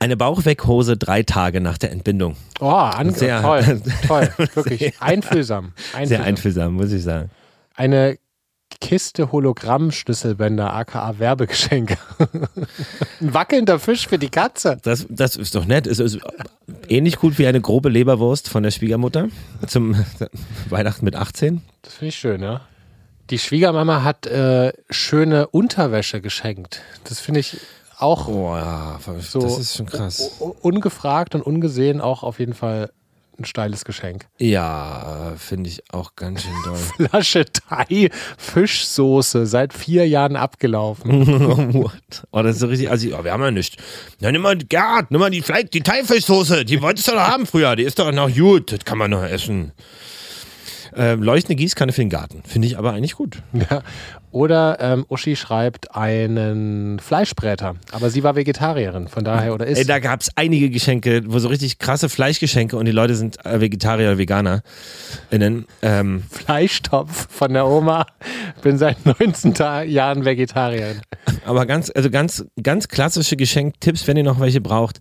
[0.00, 2.36] eine Bauchweghose drei Tage nach der Entbindung.
[2.60, 5.72] Oh, ange Sehr- toll, toll, wirklich einfühlsam.
[5.92, 6.06] einfühlsam.
[6.08, 7.30] Sehr einfühlsam, muss ich sagen.
[7.74, 8.18] Eine
[8.80, 11.96] Kiste Hologramm-Schlüsselbänder, aka Werbegeschenke.
[13.20, 14.78] Ein wackelnder Fisch für die Katze.
[14.82, 15.86] Das, das ist doch nett.
[15.86, 16.18] Es ist
[16.86, 19.28] ähnlich gut wie eine grobe Leberwurst von der Schwiegermutter
[19.66, 19.96] zum
[20.68, 21.62] Weihnachten mit 18.
[21.82, 22.60] Das finde ich schön, ja.
[23.30, 26.82] Die Schwiegermama hat äh, schöne Unterwäsche geschenkt.
[27.04, 27.56] Das finde ich
[27.98, 28.56] auch Oh
[29.20, 30.38] so das ist schon krass.
[30.62, 32.90] ungefragt und ungesehen auch auf jeden Fall
[33.38, 34.26] ein steiles Geschenk.
[34.38, 36.76] Ja, finde ich auch ganz schön doll.
[37.08, 41.26] Flasche Thai Fischsoße, seit vier Jahren abgelaufen.
[41.74, 42.26] What?
[42.32, 42.90] Oh, das ist so richtig.
[42.90, 43.80] Also, oh, wir haben ja nicht.
[44.18, 46.64] Ja, nimm mal, Gerd, nimm mal die Fleisch, die Thai-Fischsoße.
[46.64, 47.76] Die wolltest du doch haben früher.
[47.76, 48.72] Die ist doch noch gut.
[48.72, 49.72] Das kann man noch essen.
[50.96, 52.42] Ähm, leuchtende Gießkanne für den Garten.
[52.44, 53.42] Finde ich aber eigentlich gut.
[53.52, 53.82] Ja.
[54.30, 59.78] Oder ähm, Uschi schreibt einen Fleischbräter, aber sie war Vegetarierin, von daher oder ist.
[59.78, 63.44] Ey, da gab es einige Geschenke, wo so richtig krasse Fleischgeschenke und die Leute sind
[63.46, 64.62] äh, Vegetarier oder Veganer.
[65.30, 65.66] Innen.
[65.82, 68.06] Ähm, Fleischtopf von der Oma.
[68.62, 71.00] Bin seit 19 Ta Jahren Vegetarierin.
[71.46, 74.98] Aber ganz, also ganz, ganz klassische Geschenktipps, wenn ihr noch welche braucht.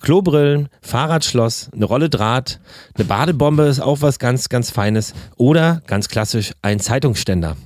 [0.00, 2.60] Klobrillen, Fahrradschloss, eine Rolle Draht,
[2.94, 5.12] eine Badebombe ist auch was ganz, ganz Feines.
[5.36, 7.56] Oder ganz klassisch ein Zeitungsständer.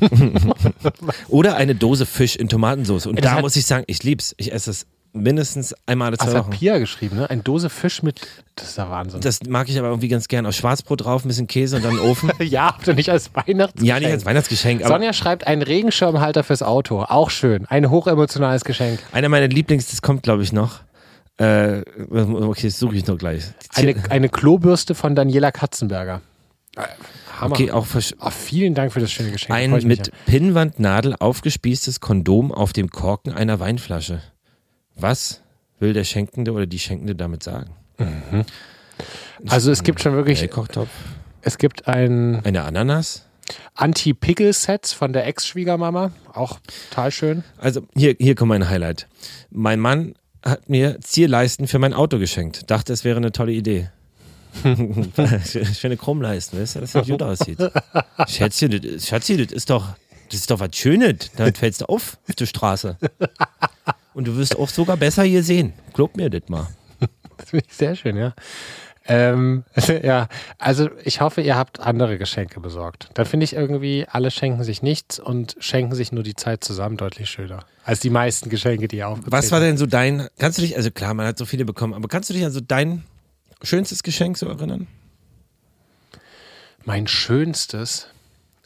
[1.28, 3.06] Oder eine Dose Fisch in Tomatensauce.
[3.06, 4.34] Und Das da hat- muss ich sagen, ich lieb's.
[4.38, 6.52] Ich esse es mindestens einmal alle Das zwei hat Wochen.
[6.56, 7.30] Pia geschrieben, ne?
[7.30, 8.20] Eine Dose Fisch mit.
[8.56, 9.20] Das ist ja Wahnsinn.
[9.20, 10.44] Das mag ich aber irgendwie ganz gern.
[10.46, 12.30] Aus Schwarzbrot drauf, ein bisschen Käse und dann in den Ofen.
[12.40, 13.88] ja, habt ihr nicht als Weihnachtsgeschenk.
[13.88, 17.02] Ja, nicht als Weihnachtsgeschenk, aber Sonja schreibt einen Regenschirmhalter fürs Auto.
[17.02, 17.64] Auch schön.
[17.66, 19.00] Ein hochemotionales Geschenk.
[19.12, 20.80] einer meiner Lieblings, das kommt glaube ich noch.
[21.38, 23.44] Äh, okay, das suche ich noch gleich.
[23.74, 26.20] Eine, eine Klobürste von Daniela Katzenberger.
[27.40, 27.54] Hammer.
[27.54, 27.86] okay, auch
[28.18, 29.52] Ah, vielen Dank für das schöne Geschenk.
[29.54, 34.22] ein mit Pinnwandnadel aufgespießtes Kondom auf dem Korken einer Weinflasche.
[34.96, 35.42] Was
[35.80, 37.70] will der Schenkende oder die Schenkende damit sagen?
[37.98, 38.44] ja.
[39.46, 40.88] Also es gibt schon wirklich, Kochtopf.
[41.42, 43.24] es gibt ein Eine Ananas?
[43.74, 46.10] Anti-Pickel-Set von der Ex-Schwiegermama.
[46.34, 46.58] Auch
[46.90, 47.44] total schön.
[47.58, 49.06] Also hier, hier kommt mein Highlight.
[49.50, 52.70] Mein Mann hat mir Zierleisten für mein Auto geschenkt.
[52.70, 53.90] Dachte, es wäre eine tolle Idee.
[55.74, 57.58] Schöne Chromleisten, weißt du, dass das gut aussieht.
[58.26, 59.88] Schätzchen, das, ist- Schatzi, das ist doch,
[60.30, 61.30] das ist doch was Schönes.
[61.36, 62.96] Damit fällst du auf auf der Straße.
[64.14, 65.72] Und du wirst auch sogar besser hier sehen.
[65.94, 66.66] Glaub mir das mal.
[67.36, 68.34] Das finde ich sehr schön, ja.
[69.10, 69.64] Ähm,
[70.02, 73.08] ja, also ich hoffe, ihr habt andere Geschenke besorgt.
[73.14, 76.96] Dann finde ich irgendwie, alle schenken sich nichts und schenken sich nur die Zeit zusammen
[76.98, 77.60] deutlich schöner.
[77.84, 80.76] Als die meisten Geschenke, die ihr aufgezählt Was war denn so dein, kannst du dich,
[80.76, 83.02] also klar, man hat so viele bekommen, aber kannst du dich an so dein
[83.62, 84.86] schönstes Geschenk so erinnern?
[86.84, 88.08] Mein schönstes.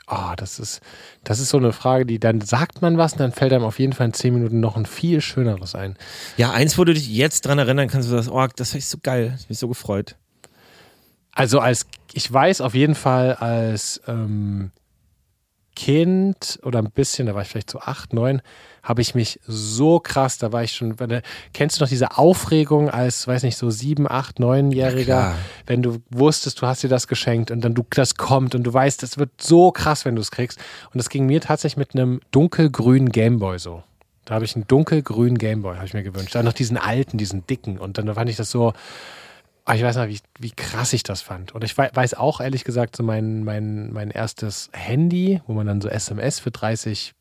[0.09, 0.81] Oh, das ist,
[1.25, 3.79] das ist so eine Frage, die dann sagt man was und dann fällt einem auf
[3.79, 5.97] jeden Fall in zehn Minuten noch ein viel schöneres ein.
[6.37, 8.99] Ja, eins, wo du dich jetzt dran erinnern kannst, du sagst, oh, das ist so
[9.03, 10.17] geil, ich bin so gefreut.
[11.33, 14.71] Also als, ich weiß auf jeden Fall als ähm,
[15.75, 18.43] Kind oder ein bisschen, da war ich vielleicht so acht, neun,
[18.83, 21.23] habe ich mich so krass, da war ich schon, wenn
[21.55, 25.35] kennst du noch diese Aufregung als, weiß nicht, so sieben, acht, neunjähriger,
[25.67, 28.73] wenn du wusstest, du hast dir das geschenkt und dann du, das kommt und du
[28.73, 30.59] weißt, das wird so krass, wenn du es kriegst.
[30.93, 33.83] Und das ging mir tatsächlich mit einem dunkelgrünen Gameboy so.
[34.25, 36.35] Da habe ich einen dunkelgrünen Gameboy, habe ich mir gewünscht.
[36.35, 37.79] Dann noch diesen alten, diesen dicken.
[37.79, 38.73] Und dann fand ich das so,
[39.65, 41.53] aber ich weiß noch, wie, wie krass ich das fand.
[41.53, 45.67] Und ich wei- weiß auch, ehrlich gesagt, so mein, mein, mein erstes Handy, wo man
[45.67, 47.15] dann so SMS für 30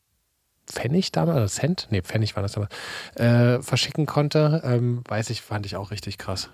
[0.68, 2.74] Pfennig damals, oder Cent, nee, Pfennig war das damals,
[3.16, 6.50] äh, verschicken konnte, ähm, weiß ich, fand ich auch richtig krass.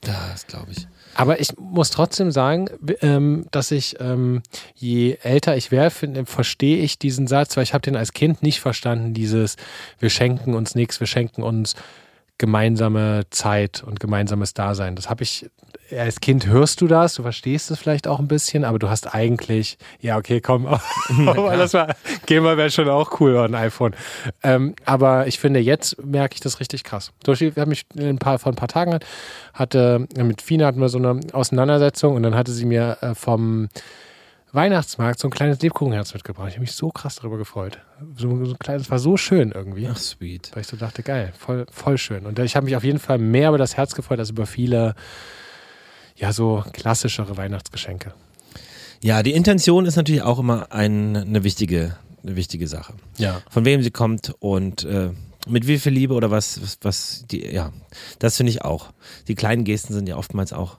[0.00, 0.88] Das glaube ich.
[1.14, 2.66] Aber ich muss trotzdem sagen,
[3.02, 4.42] ähm, dass ich, ähm,
[4.74, 8.60] je älter ich werde, verstehe ich diesen Satz, weil ich habe den als Kind nicht
[8.60, 9.56] verstanden, dieses,
[10.00, 11.74] wir schenken uns nichts, wir schenken uns
[12.42, 14.96] gemeinsame Zeit und gemeinsames Dasein.
[14.96, 15.48] Das habe ich,
[15.96, 19.14] als Kind hörst du das, du verstehst es vielleicht auch ein bisschen, aber du hast
[19.14, 20.66] eigentlich, ja, okay, komm,
[21.24, 21.94] das war,
[22.26, 23.94] Gamer wäre schon auch cool oder ein iPhone.
[24.42, 27.12] Ähm, aber ich finde, jetzt merke ich das richtig krass.
[27.22, 28.98] Zum Beispiel, wir haben mich ein paar, vor ein paar Tagen
[29.54, 33.68] hatte, mit Fina hatten wir so eine Auseinandersetzung und dann hatte sie mir äh, vom
[34.52, 36.48] Weihnachtsmarkt so ein kleines Lebkuchenherz mitgebracht.
[36.48, 37.78] Ich habe mich so krass darüber gefreut.
[38.16, 39.88] So, so ein kleines, war so schön irgendwie.
[39.90, 40.50] Ach, sweet.
[40.52, 42.26] Weil ich so dachte, geil, voll, voll schön.
[42.26, 44.94] Und ich habe mich auf jeden Fall mehr über das Herz gefreut als über viele,
[46.16, 48.12] ja, so klassischere Weihnachtsgeschenke.
[49.00, 52.92] Ja, die Intention ist natürlich auch immer ein, eine wichtige, eine wichtige Sache.
[53.16, 53.40] Ja.
[53.50, 55.10] Von wem sie kommt und äh,
[55.48, 57.72] mit wie viel Liebe oder was, was, was die, ja,
[58.18, 58.92] das finde ich auch.
[59.28, 60.78] Die kleinen Gesten sind ja oftmals auch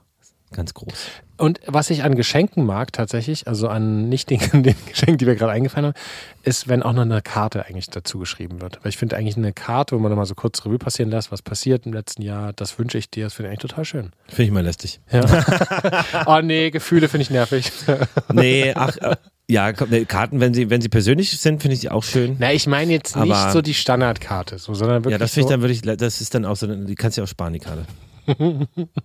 [0.54, 0.92] ganz groß.
[1.36, 5.34] Und was ich an Geschenken mag tatsächlich, also an nicht den, den Geschenken, die wir
[5.34, 5.94] gerade eingefallen haben,
[6.42, 8.78] ist, wenn auch noch eine Karte eigentlich dazu geschrieben wird.
[8.82, 11.42] Weil ich finde eigentlich eine Karte, wo man nochmal so kurz Revue passieren lässt, was
[11.42, 14.10] passiert im letzten Jahr, das wünsche ich dir, das finde ich eigentlich total schön.
[14.28, 15.00] Finde ich mal lästig.
[15.10, 15.24] Ja.
[16.26, 17.70] oh nee, Gefühle finde ich nervig.
[18.32, 19.16] Nee, ach, äh,
[19.48, 22.36] ja, Karten, wenn sie, wenn sie persönlich sind, finde ich sie auch schön.
[22.38, 25.42] Na, ich meine jetzt nicht Aber- so die Standardkarte, so, sondern wirklich Ja, das finde
[25.42, 27.52] so, ich dann wirklich, das ist dann auch so, die kannst du ja auch sparen,
[27.52, 27.84] die Karte.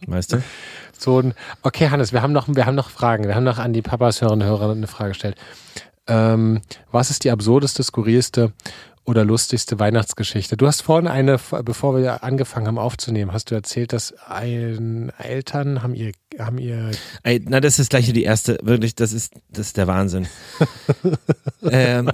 [0.08, 0.44] Weißt du?
[0.98, 1.34] so ein.
[1.62, 3.26] Okay, Hannes, wir haben noch, wir haben noch Fragen.
[3.26, 5.36] Wir haben noch an die Papas Hörerinnen und Hörer eine Frage gestellt.
[6.08, 8.52] Ähm, was ist die absurdeste, skurrilste
[9.06, 10.58] oder lustigste Weihnachtsgeschichte?
[10.58, 15.84] Du hast vorhin eine, bevor wir angefangen haben aufzunehmen, hast du erzählt, dass ein Eltern
[15.84, 16.92] haben ihr, haben ihr
[17.24, 20.28] Ey, na, das ist gleich die erste, wirklich, das ist, das ist der Wahnsinn.
[21.70, 22.14] ähm, äh,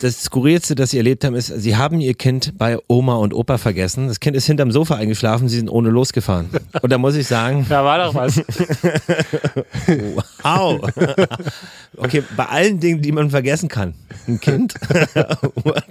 [0.00, 3.58] das Skurrilste, das sie erlebt haben, ist, sie haben ihr Kind bei Oma und Opa
[3.58, 4.08] vergessen.
[4.08, 6.50] Das Kind ist hinterm Sofa eingeschlafen, sie sind ohne losgefahren.
[6.82, 8.36] Und da muss ich sagen, Da war doch was.
[10.42, 10.80] wow.
[11.96, 13.94] okay, bei allen Dingen, die man vergessen kann.
[14.26, 14.74] Ein Kind.
[15.64, 15.84] What?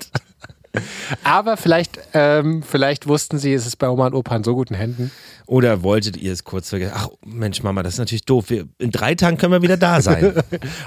[1.23, 4.73] Aber vielleicht, ähm, vielleicht wussten sie, es ist bei Oma und Opa in so guten
[4.73, 5.11] Händen.
[5.45, 6.93] Oder wolltet ihr es kurz vergessen?
[6.95, 8.49] Ach, Mensch, Mama, das ist natürlich doof.
[8.49, 10.33] Wir, in drei Tagen können wir wieder da sein.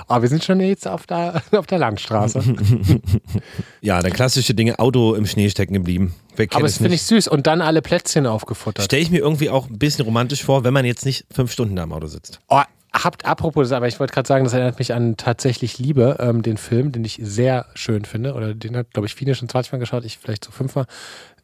[0.07, 2.43] Aber wir sind schon jetzt auf der, auf der Landstraße.
[3.81, 6.15] ja, dann klassische Dinge, Auto im Schnee stecken geblieben.
[6.51, 7.29] Aber das finde ich süß.
[7.29, 8.85] Und dann alle Plätzchen aufgefuttert.
[8.85, 11.77] Stelle ich mir irgendwie auch ein bisschen romantisch vor, wenn man jetzt nicht fünf Stunden
[11.77, 12.41] da im Auto sitzt.
[12.49, 12.61] Oh,
[12.93, 16.57] habt, apropos, aber ich wollte gerade sagen, das erinnert mich an tatsächlich Liebe, ähm, den
[16.57, 18.35] Film, den ich sehr schön finde.
[18.35, 20.87] Oder den hat, glaube ich, viele schon 20 Mal geschaut, ich vielleicht so fünfmal.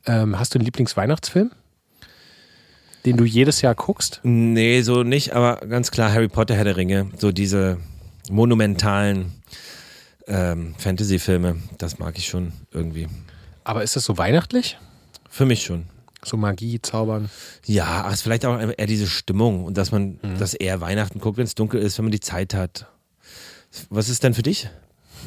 [0.06, 1.50] Ähm, hast du einen Lieblingsweihnachtsfilm?
[3.04, 4.20] Den du jedes Jahr guckst?
[4.22, 7.10] Nee, so nicht, aber ganz klar Harry Potter, Herr der Ringe.
[7.18, 7.78] So diese
[8.30, 9.32] monumentalen
[10.28, 13.08] ähm, Fantasy-Filme, das mag ich schon irgendwie.
[13.64, 14.78] Aber ist das so weihnachtlich?
[15.28, 15.86] Für mich schon.
[16.24, 17.30] So Magie, Zaubern.
[17.66, 20.38] Ja, es ist vielleicht auch eher diese Stimmung und dass man, mhm.
[20.38, 22.86] dass eher Weihnachten guckt, wenn es dunkel ist, wenn man die Zeit hat.
[23.90, 24.68] Was ist denn für dich?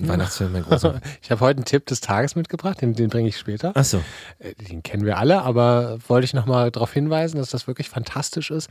[0.02, 1.00] Weihnachtsfilm, mein großer.
[1.22, 3.72] Ich habe heute einen Tipp des Tages mitgebracht, den, den bringe ich später.
[3.76, 4.04] Ach so.
[4.40, 8.52] Äh, den kennen wir alle, aber wollte ich nochmal darauf hinweisen, dass das wirklich fantastisch
[8.52, 8.70] ist.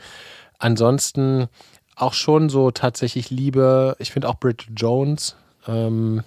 [0.59, 1.49] Ansonsten
[1.97, 3.97] auch schon so tatsächlich Liebe.
[3.99, 5.37] Ich finde auch Bridget Jones.
[5.67, 6.23] Ähm,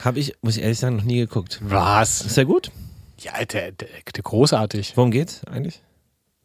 [0.00, 1.58] habe ich, muss ich ehrlich sagen, noch nie geguckt.
[1.62, 2.22] Was?
[2.22, 2.70] Ist ja gut?
[3.18, 4.96] Ja, der, der, der großartig.
[4.96, 5.82] Worum geht's eigentlich?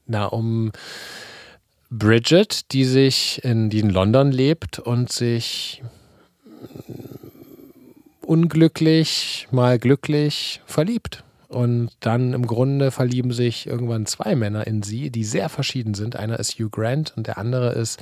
[0.06, 0.72] Na, um
[1.90, 5.84] Bridget, die sich in, die in London lebt und sich
[8.26, 11.24] unglücklich, mal glücklich verliebt.
[11.48, 16.16] Und dann im Grunde verlieben sich irgendwann zwei Männer in sie, die sehr verschieden sind.
[16.16, 18.02] Einer ist Hugh Grant und der andere ist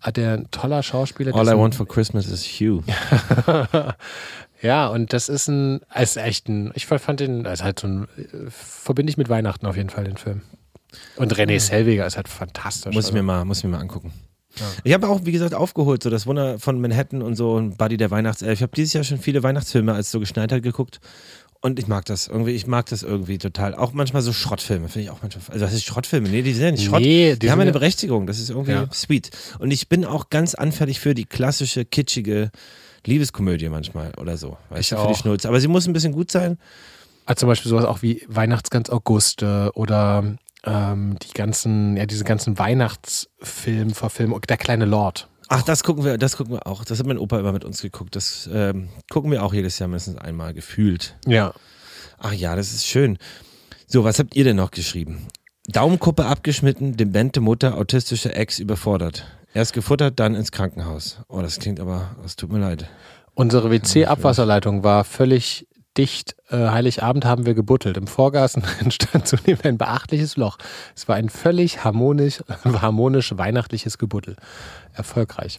[0.00, 1.32] ah, der toller Schauspieler.
[1.34, 2.82] All I want for Christmas is Hugh.
[4.62, 8.08] Ja, und das ist ein, ist echt ein, ich fand den, also halt so ein,
[8.48, 10.42] verbinde ich mit Weihnachten auf jeden Fall den Film.
[11.16, 12.94] Und René Selweger ist halt fantastisch.
[12.94, 14.12] Muss ich mir mal, muss ich mir mal angucken.
[14.58, 14.66] Ja.
[14.84, 17.96] Ich habe auch, wie gesagt, aufgeholt, so das Wunder von Manhattan und so und Buddy
[17.96, 18.52] der Weihnachtself.
[18.52, 21.00] Ich habe dieses Jahr schon viele Weihnachtsfilme, als so geschneit hat, geguckt.
[21.60, 23.74] Und ich mag das irgendwie, ich mag das irgendwie total.
[23.74, 25.42] Auch manchmal so Schrottfilme, finde ich auch manchmal.
[25.48, 26.28] Also, das ist Schrottfilme?
[26.28, 27.00] Nee, die sind ja nicht Schrott.
[27.00, 28.26] Nee, die, die haben eine Berechtigung.
[28.26, 28.88] Das ist irgendwie ja.
[28.92, 29.30] sweet.
[29.58, 32.50] Und ich bin auch ganz anfällig für die klassische, kitschige
[33.04, 34.56] Liebeskomödie manchmal oder so.
[34.68, 35.48] Weißt ich du, für die Schnulze.
[35.48, 36.58] Aber sie muss ein bisschen gut sein.
[37.24, 42.24] Also zum Beispiel sowas auch wie Weihnachtsgans August äh, oder ähm, die ganzen, ja, diese
[42.24, 45.28] ganzen Weihnachtsfilm-Verfilmungen, der kleine Lord.
[45.48, 46.84] Ach, das gucken wir, das gucken wir auch.
[46.84, 48.16] Das hat mein Opa immer mit uns geguckt.
[48.16, 51.16] Das ähm, gucken wir auch jedes Jahr mindestens einmal gefühlt.
[51.24, 51.54] Ja.
[52.18, 53.18] Ach ja, das ist schön.
[53.86, 55.28] So, was habt ihr denn noch geschrieben?
[55.68, 59.26] Daumenkuppe abgeschnitten, demente Mutter, autistische Ex überfordert.
[59.54, 61.20] Erst gefuttert, dann ins Krankenhaus.
[61.28, 62.88] Oh, das klingt aber, das tut mir leid.
[63.34, 66.36] Unsere WC-Abwasserleitung war völlig dicht.
[66.50, 67.96] Äh, Heiligabend haben wir gebuttelt.
[67.96, 70.58] Im Vorgarten entstand zudem ein beachtliches Loch.
[70.94, 74.36] Es war ein völlig harmonisch, harmonisch weihnachtliches Gebuttel.
[74.92, 75.58] Erfolgreich.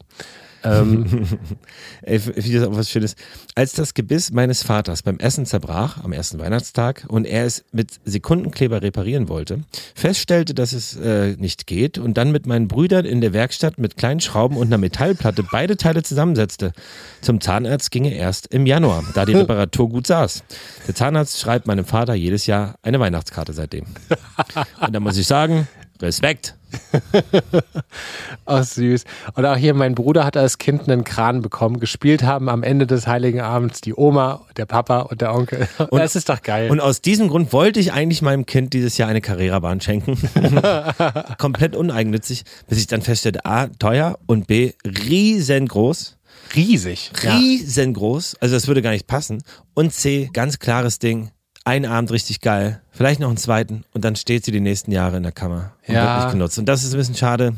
[0.67, 1.05] Ähm,
[2.01, 3.15] Ey, das auch was Schönes.
[3.55, 7.99] Als das Gebiss meines Vaters beim Essen zerbrach, am ersten Weihnachtstag, und er es mit
[8.05, 9.63] Sekundenkleber reparieren wollte,
[9.95, 13.97] feststellte, dass es äh, nicht geht und dann mit meinen Brüdern in der Werkstatt mit
[13.97, 16.73] kleinen Schrauben und einer Metallplatte beide Teile zusammensetzte.
[17.21, 20.43] Zum Zahnarzt ging er erst im Januar, da die Reparatur gut saß.
[20.87, 23.85] Der Zahnarzt schreibt meinem Vater jedes Jahr eine Weihnachtskarte seitdem.
[24.81, 25.67] Und da muss ich sagen,
[26.01, 26.56] Respekt.
[28.45, 29.03] oh, süß.
[29.35, 31.79] Und auch hier, mein Bruder hat als Kind einen Kran bekommen.
[31.79, 35.67] Gespielt haben am Ende des Heiligen Abends die Oma, der Papa und der Onkel.
[35.89, 36.69] Und, das ist doch geil.
[36.69, 40.17] Und aus diesem Grund wollte ich eigentlich meinem Kind dieses Jahr eine Carrera-Bahn schenken.
[41.37, 46.17] Komplett uneigennützig, bis ich dann feststellte, A, teuer und B, riesengroß.
[46.55, 47.11] Riesig.
[47.23, 48.37] Riesengroß.
[48.39, 49.43] Also das würde gar nicht passen.
[49.73, 51.31] Und C, ganz klares Ding
[51.67, 55.17] einen Abend richtig geil, vielleicht noch einen zweiten und dann steht sie die nächsten Jahre
[55.17, 56.15] in der Kammer und ja.
[56.15, 56.57] wird nicht genutzt.
[56.57, 57.55] Und das ist ein bisschen schade,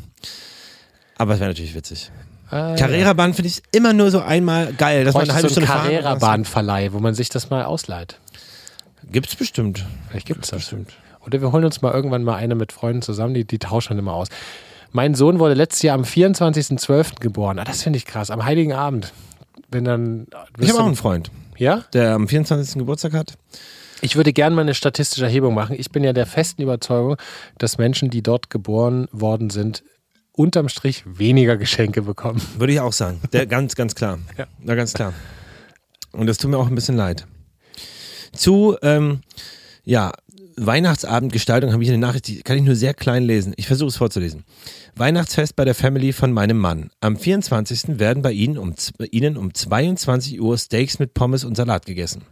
[1.16, 2.10] aber es wäre natürlich witzig.
[2.50, 5.68] Ah, Carrera-Bahn finde ich immer nur so einmal geil, dass man eine halbe so Stunde
[5.68, 8.18] Carrera-Bahn-Verleih, wo man sich das mal ausleiht.
[9.12, 9.86] Gibt's bestimmt.
[10.08, 10.58] Vielleicht gibt's das.
[10.58, 10.92] Bestimmt.
[11.24, 14.14] Oder wir holen uns mal irgendwann mal eine mit Freunden zusammen, die, die tauschen immer
[14.14, 14.26] aus.
[14.90, 17.20] Mein Sohn wurde letztes Jahr am 24.12.
[17.20, 17.60] geboren.
[17.60, 18.30] Ah, das finde ich krass.
[18.30, 19.12] Am Heiligen Abend.
[19.70, 20.26] Wenn dann.
[20.58, 21.30] Ich habe auch einen Freund.
[21.56, 21.84] Ja?
[21.92, 22.78] Der am 24.
[22.78, 23.34] Geburtstag hat.
[24.02, 25.76] Ich würde gerne mal eine statistische Erhebung machen.
[25.78, 27.16] Ich bin ja der festen Überzeugung,
[27.58, 29.82] dass Menschen, die dort geboren worden sind,
[30.32, 32.40] unterm Strich weniger Geschenke bekommen.
[32.56, 33.20] Würde ich auch sagen.
[33.32, 34.18] Der, ganz, ganz klar.
[34.38, 34.46] Ja.
[34.58, 35.12] Na, ganz klar.
[36.12, 37.26] Und das tut mir auch ein bisschen leid.
[38.32, 39.20] Zu, ähm,
[39.84, 40.12] ja,
[40.66, 43.54] Weihnachtsabendgestaltung habe ich eine Nachricht, die kann ich nur sehr klein lesen.
[43.56, 44.44] Ich versuche es vorzulesen.
[44.94, 46.90] Weihnachtsfest bei der Family von meinem Mann.
[47.00, 47.98] Am 24.
[47.98, 48.74] werden bei Ihnen um,
[49.10, 52.22] Ihnen um 22 Uhr Steaks mit Pommes und Salat gegessen.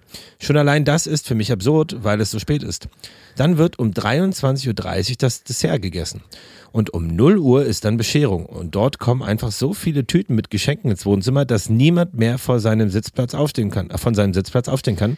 [0.40, 2.88] Schon allein das ist für mich absurd, weil es so spät ist.
[3.36, 6.22] Dann wird um 23.30 Uhr das Dessert gegessen.
[6.70, 8.44] Und um 0 Uhr ist dann Bescherung.
[8.44, 12.60] Und dort kommen einfach so viele Tüten mit Geschenken ins Wohnzimmer, dass niemand mehr vor
[12.60, 15.16] seinem Sitzplatz aufstehen kann, äh, von seinem Sitzplatz aufstehen kann.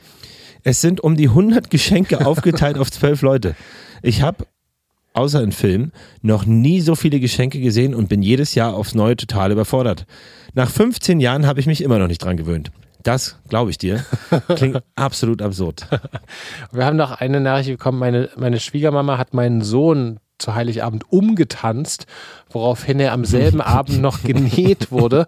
[0.63, 3.55] Es sind um die 100 Geschenke aufgeteilt auf zwölf Leute.
[4.03, 4.47] Ich habe
[5.13, 5.93] außer in Film
[6.23, 10.07] noch nie so viele Geschenke gesehen und bin jedes Jahr aufs Neue total überfordert.
[10.55, 12.71] Nach 15 Jahren habe ich mich immer noch nicht dran gewöhnt.
[13.03, 14.05] Das glaube ich dir.
[14.57, 15.87] Klingt absolut absurd.
[16.71, 17.99] Wir haben noch eine Nachricht bekommen.
[17.99, 22.07] Meine, meine Schwiegermama hat meinen Sohn zu Heiligabend umgetanzt,
[22.51, 25.27] woraufhin er am selben Abend noch genäht wurde.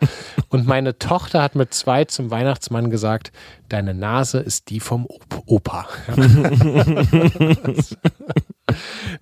[0.49, 3.33] Und meine Tochter hat mit zwei zum Weihnachtsmann gesagt,
[3.69, 5.07] deine Nase ist die vom
[5.47, 5.87] Opa.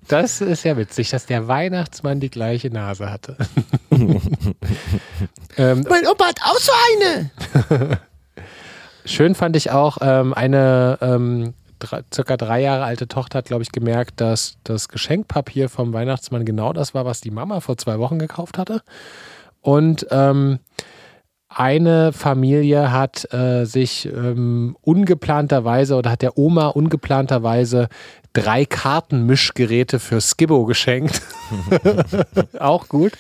[0.06, 3.36] Das ist ja witzig, dass der Weihnachtsmann die gleiche Nase hatte.
[3.90, 8.00] ähm, mein Opa hat auch so eine.
[9.04, 13.62] Schön fand ich auch ähm, eine ähm, drei, circa drei Jahre alte Tochter hat, glaube
[13.62, 17.98] ich, gemerkt, dass das Geschenkpapier vom Weihnachtsmann genau das war, was die Mama vor zwei
[17.98, 18.82] Wochen gekauft hatte.
[19.60, 20.60] Und ähm,
[21.48, 27.88] eine Familie hat äh, sich ähm, ungeplanterweise oder hat der Oma ungeplanterweise
[28.32, 31.22] drei Kartenmischgeräte für Skibbo geschenkt.
[32.60, 33.12] Auch gut.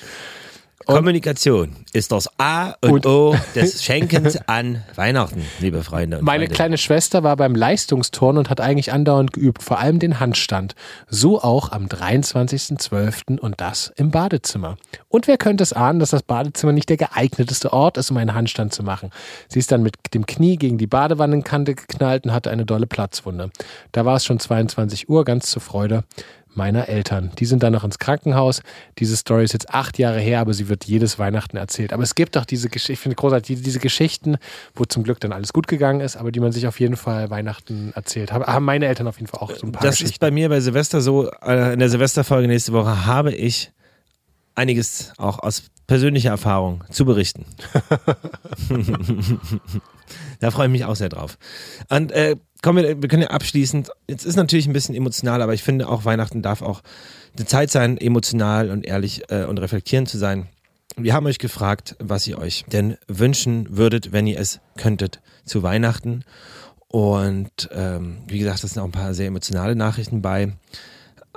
[0.86, 6.20] Kommunikation ist das A und, und O des Schenkens an Weihnachten, liebe Freunde.
[6.22, 6.54] meine Freunde.
[6.54, 10.74] kleine Schwester war beim Leistungsturn und hat eigentlich andauernd geübt, vor allem den Handstand.
[11.06, 13.38] So auch am 23.12.
[13.38, 14.78] und das im Badezimmer.
[15.08, 18.34] Und wer könnte es ahnen, dass das Badezimmer nicht der geeigneteste Ort ist, um einen
[18.34, 19.10] Handstand zu machen.
[19.48, 23.50] Sie ist dann mit dem Knie gegen die Badewannenkante geknallt und hatte eine dolle Platzwunde.
[23.92, 26.04] Da war es schon 22 Uhr, ganz zur Freude
[26.54, 27.30] meiner Eltern.
[27.38, 28.62] Die sind dann noch ins Krankenhaus.
[28.98, 31.92] Diese Story ist jetzt acht Jahre her, aber sie wird jedes Weihnachten erzählt.
[31.92, 34.36] Aber es gibt doch diese Geschichten, ich finde großartig, diese Geschichten,
[34.74, 37.30] wo zum Glück dann alles gut gegangen ist, aber die man sich auf jeden Fall
[37.30, 38.32] Weihnachten erzählt.
[38.32, 40.60] Haben meine Eltern auf jeden Fall auch so ein paar Das ist bei mir bei
[40.60, 43.72] Silvester so, äh, in der Silvesterfolge nächste Woche habe ich
[44.54, 47.44] einiges auch aus persönlicher Erfahrung zu berichten.
[50.38, 51.36] da freue ich mich auch sehr drauf.
[51.88, 55.52] Und äh, kommen wir, wir können ja abschließend, jetzt ist natürlich ein bisschen emotional, aber
[55.52, 56.82] ich finde auch Weihnachten darf auch
[57.36, 60.46] eine Zeit sein, emotional und ehrlich äh, und reflektierend zu sein.
[60.96, 65.64] Wir haben euch gefragt, was ihr euch denn wünschen würdet, wenn ihr es könntet zu
[65.64, 66.22] Weihnachten.
[66.86, 70.52] Und ähm, wie gesagt, das sind auch ein paar sehr emotionale Nachrichten bei.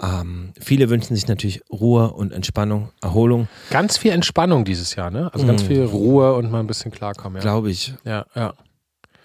[0.01, 3.47] Ähm, viele wünschen sich natürlich Ruhe und Entspannung, Erholung.
[3.69, 5.31] Ganz viel Entspannung dieses Jahr, ne?
[5.33, 5.67] Also ganz mm.
[5.67, 7.37] viel Ruhe und mal ein bisschen klarkommen.
[7.37, 7.41] Ja.
[7.41, 7.93] Glaube ich.
[8.03, 8.53] Ja, ja.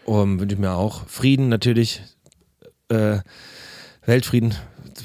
[0.04, 2.02] Um, wünsche ich mir auch Frieden natürlich,
[2.88, 3.18] äh,
[4.04, 4.54] Weltfrieden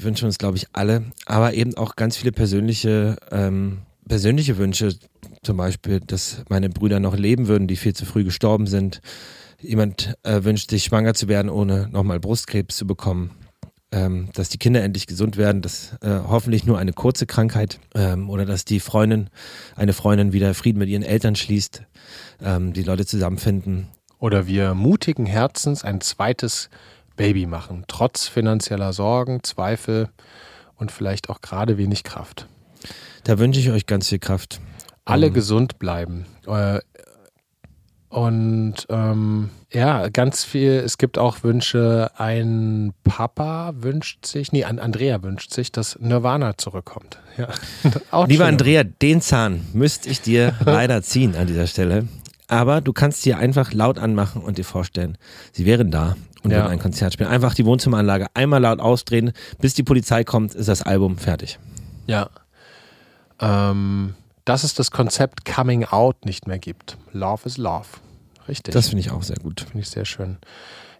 [0.02, 4.96] wünschen uns, glaube ich, alle, aber eben auch ganz viele persönliche, ähm, persönliche Wünsche,
[5.42, 9.00] zum Beispiel, dass meine Brüder noch leben würden, die viel zu früh gestorben sind.
[9.60, 13.30] Jemand äh, wünscht sich, schwanger zu werden, ohne nochmal Brustkrebs zu bekommen
[13.94, 18.28] ähm, dass die Kinder endlich gesund werden, dass äh, hoffentlich nur eine kurze Krankheit ähm,
[18.28, 19.30] oder dass die Freundin,
[19.76, 21.82] eine Freundin wieder Frieden mit ihren Eltern schließt,
[22.42, 23.86] ähm, die Leute zusammenfinden.
[24.18, 26.70] Oder wir mutigen Herzens ein zweites
[27.16, 30.08] Baby machen, trotz finanzieller Sorgen, Zweifel
[30.76, 32.48] und vielleicht auch gerade wenig Kraft.
[33.22, 34.60] Da wünsche ich euch ganz viel Kraft.
[35.04, 36.26] Alle um, gesund bleiben.
[36.46, 36.80] Äh,
[38.14, 40.74] und ähm, ja, ganz viel.
[40.74, 42.12] Es gibt auch Wünsche.
[42.16, 47.18] Ein Papa wünscht sich, nee, Andrea wünscht sich, dass Nirvana zurückkommt.
[47.36, 47.48] Ja.
[48.26, 52.06] Lieber Andrea, den Zahn müsste ich dir leider ziehen an dieser Stelle.
[52.46, 55.18] Aber du kannst dir einfach laut anmachen und dir vorstellen,
[55.50, 56.58] sie wären da und ja.
[56.58, 57.28] würden ein Konzert spielen.
[57.28, 61.58] Einfach die Wohnzimmeranlage einmal laut ausdrehen, bis die Polizei kommt, ist das Album fertig.
[62.06, 62.30] Ja.
[63.40, 66.96] Ähm, dass es das Konzept Coming Out nicht mehr gibt.
[67.12, 67.88] Love is Love.
[68.48, 68.74] Richtig.
[68.74, 69.60] Das finde ich auch sehr gut.
[69.60, 70.38] Finde ich sehr schön.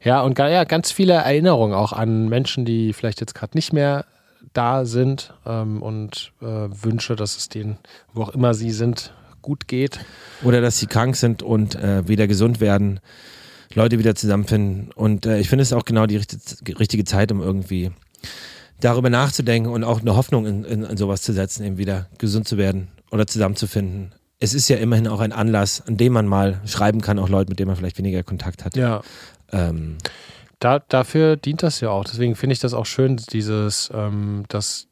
[0.03, 4.05] Ja, und ja, ganz viele Erinnerungen auch an Menschen, die vielleicht jetzt gerade nicht mehr
[4.53, 7.79] da sind ähm, und äh, Wünsche, dass es denen,
[8.13, 10.01] wo auch immer sie sind, gut geht.
[10.43, 13.01] Oder dass sie krank sind und äh, wieder gesund werden,
[13.73, 14.91] Leute wieder zusammenfinden.
[14.95, 17.91] Und äh, ich finde es auch genau die richtige Zeit, um irgendwie
[18.81, 22.47] darüber nachzudenken und auch eine Hoffnung in, in, in sowas zu setzen, eben wieder gesund
[22.47, 26.61] zu werden oder zusammenzufinden es ist ja immerhin auch ein Anlass, an dem man mal
[26.67, 28.77] schreiben kann, auch Leute, mit denen man vielleicht weniger Kontakt hat.
[28.77, 29.03] Ja.
[29.53, 29.97] Ähm.
[30.59, 32.05] Da, dafür dient das ja auch.
[32.05, 34.89] Deswegen finde ich das auch schön, dieses, ähm, dass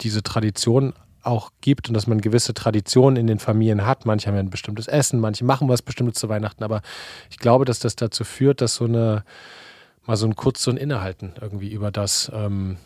[0.00, 4.06] diese Tradition auch gibt und dass man gewisse Traditionen in den Familien hat.
[4.06, 6.82] Manche haben ja ein bestimmtes Essen, manche machen was Bestimmtes zu Weihnachten, aber
[7.30, 9.24] ich glaube, dass das dazu führt, dass so eine,
[10.06, 12.76] mal so ein kurz so ein Innehalten irgendwie über das, ähm,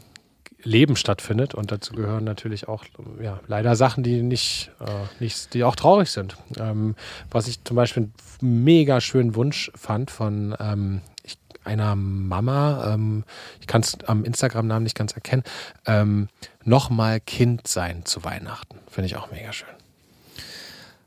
[0.63, 1.55] Leben stattfindet.
[1.55, 2.85] Und dazu gehören natürlich auch
[3.23, 6.37] ja, leider Sachen, die nicht, äh, nicht, die auch traurig sind.
[6.59, 6.97] Ähm,
[7.31, 8.05] was ich zum Beispiel
[8.41, 13.25] einen mega schönen Wunsch fand von ähm, ich, einer Mama, ähm,
[13.61, 15.43] ich kann es am Instagram-Namen nicht ganz erkennen,
[15.87, 16.29] ähm,
[16.65, 18.79] nochmal Kind sein zu Weihnachten.
[18.91, 19.69] Finde ich auch mega schön.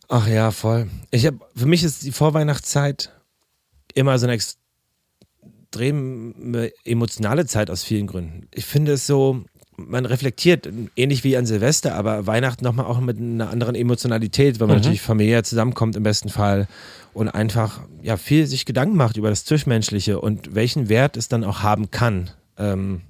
[0.07, 0.89] Ach ja, voll.
[1.09, 3.11] Ich habe, für mich ist die Vorweihnachtszeit
[3.93, 4.37] immer so eine
[5.71, 8.47] extrem emotionale Zeit aus vielen Gründen.
[8.53, 9.45] Ich finde es so,
[9.77, 10.67] man reflektiert,
[10.97, 14.81] ähnlich wie an Silvester, aber Weihnachten nochmal auch mit einer anderen Emotionalität, weil man mhm.
[14.81, 16.67] natürlich familiär zusammenkommt im besten Fall
[17.13, 21.45] und einfach ja viel sich Gedanken macht über das Zwischenmenschliche und welchen Wert es dann
[21.45, 22.29] auch haben kann.
[22.57, 23.03] Ähm,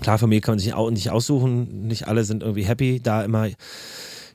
[0.00, 3.48] klar, Familie kann man sich auch nicht aussuchen, nicht alle sind irgendwie happy, da immer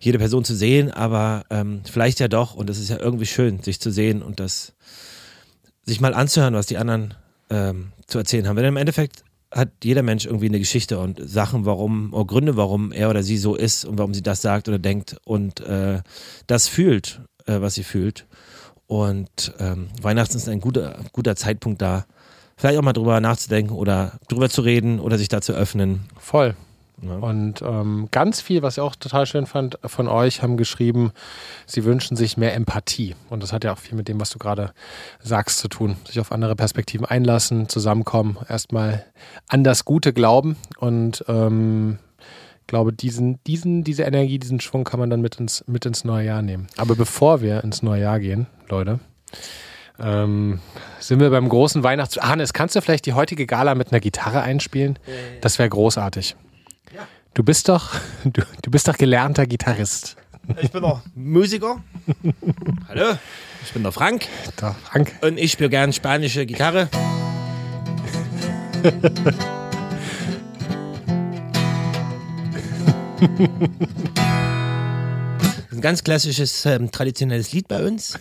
[0.02, 3.64] jede Person zu sehen, aber ähm, vielleicht ja doch und es ist ja irgendwie schön,
[3.64, 4.74] sich zu sehen und das
[5.86, 7.14] sich mal anzuhören, was die anderen
[7.54, 8.56] ähm, zu erzählen haben.
[8.58, 12.92] Wenn im Endeffekt hat jeder Mensch irgendwie eine Geschichte und Sachen, warum, oder Gründe, warum
[12.92, 16.02] er oder sie so ist und warum sie das sagt oder denkt und äh,
[16.48, 18.26] das fühlt, äh, was sie fühlt.
[18.88, 22.06] Und ähm, Weihnachten ist ein guter, guter Zeitpunkt da,
[22.58, 26.02] vielleicht auch mal drüber nachzudenken oder drüber zu reden oder sich da zu öffnen.
[26.18, 26.56] Voll.
[27.06, 27.16] Ja.
[27.18, 31.12] Und ähm, ganz viel, was ich auch total schön fand, von euch haben geschrieben,
[31.66, 33.16] sie wünschen sich mehr Empathie.
[33.30, 34.74] Und das hat ja auch viel mit dem, was du gerade
[35.20, 35.98] sagst, zu tun.
[36.06, 39.06] Sich auf andere Perspektiven einlassen, zusammenkommen, erstmal
[39.48, 40.56] an das Gute glauben.
[40.78, 42.00] Und ähm,
[42.62, 46.06] ich glaube, diesen, diesen, diese Energie, diesen Schwung kann man dann mit ins, mit ins
[46.06, 46.68] neue Jahr nehmen.
[46.78, 49.00] Aber bevor wir ins neue Jahr gehen, Leute,
[50.00, 50.60] ähm,
[51.00, 52.18] sind wir beim großen Weihnachts...
[52.18, 54.98] Hannes, kannst du vielleicht die heutige Gala mit einer Gitarre einspielen?
[55.42, 56.36] Das wäre großartig.
[57.34, 60.16] Du bist doch, du, du bist doch gelernter Gitarrist.
[60.62, 61.84] Ich bin doch Musiker.
[62.88, 63.18] Hallo,
[63.64, 64.28] ich bin der Frank.
[64.62, 65.14] Der Frank.
[65.22, 66.90] Und ich spiele gern spanische Gitarre.
[75.72, 78.20] ein ganz klassisches, ähm, traditionelles Lied bei uns.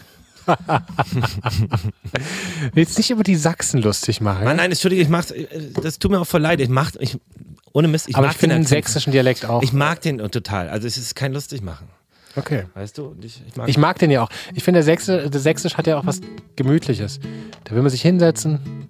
[2.72, 4.44] Willst nicht über die Sachsen lustig machen?
[4.44, 5.46] Nein, nein, Entschuldige, ich mach's, äh,
[5.82, 6.60] das tut mir auch voll leid.
[6.60, 7.18] Ich mach, ich,
[7.72, 9.62] ohne Mist, ich Aber mag ich finde den, den sächsischen Dialekt auch.
[9.62, 10.68] Ich mag den total.
[10.68, 11.88] Also es ist kein lustig machen.
[12.36, 12.64] Okay.
[12.74, 13.14] Weißt du?
[13.20, 14.28] Ich, ich, mag, ich mag den ja auch.
[14.54, 16.20] Ich finde, der, Sächsische, der Sächsisch hat ja auch was
[16.56, 17.20] Gemütliches.
[17.64, 18.88] Da will man sich hinsetzen,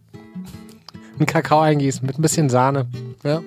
[1.18, 2.86] einen Kakao eingießen mit ein bisschen Sahne.
[3.24, 3.42] Ja.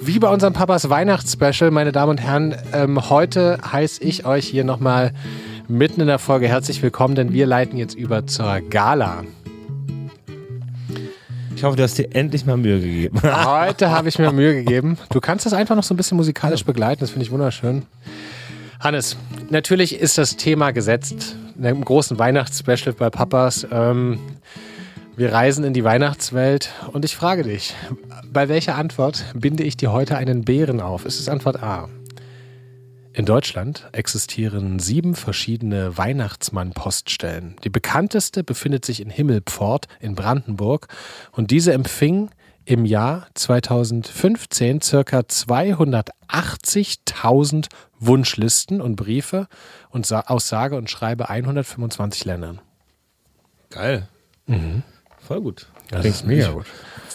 [0.00, 4.64] Wie bei unserem Papas Weihnachtsspecial, meine Damen und Herren, ähm, heute heiße ich euch hier
[4.64, 5.12] nochmal
[5.68, 9.24] mitten in der Folge herzlich willkommen, denn wir leiten jetzt über zur Gala.
[11.62, 13.22] Ich hoffe, du hast dir endlich mal Mühe gegeben.
[13.22, 14.98] Heute habe ich mir Mühe gegeben.
[15.10, 17.86] Du kannst das einfach noch so ein bisschen musikalisch begleiten, das finde ich wunderschön.
[18.80, 19.16] Hannes,
[19.48, 21.36] natürlich ist das Thema gesetzt.
[21.56, 23.64] In einem großen Weihnachtsspecial bei Papas.
[23.70, 24.18] Ähm,
[25.14, 27.76] wir reisen in die Weihnachtswelt und ich frage dich,
[28.32, 31.06] bei welcher Antwort binde ich dir heute einen Bären auf?
[31.06, 31.88] Ist es Antwort A?
[33.14, 37.56] In Deutschland existieren sieben verschiedene Weihnachtsmann-Poststellen.
[37.62, 40.88] Die bekannteste befindet sich in Himmelpfort in Brandenburg
[41.32, 42.30] und diese empfing
[42.64, 47.66] im Jahr 2015 circa 280.000
[47.98, 49.46] Wunschlisten und Briefe
[49.90, 52.62] und aus sage und schreibe 125 Ländern.
[53.68, 54.08] Geil.
[54.46, 54.84] Mhm.
[55.26, 55.66] Voll gut.
[55.90, 56.66] Das Klingt mega gut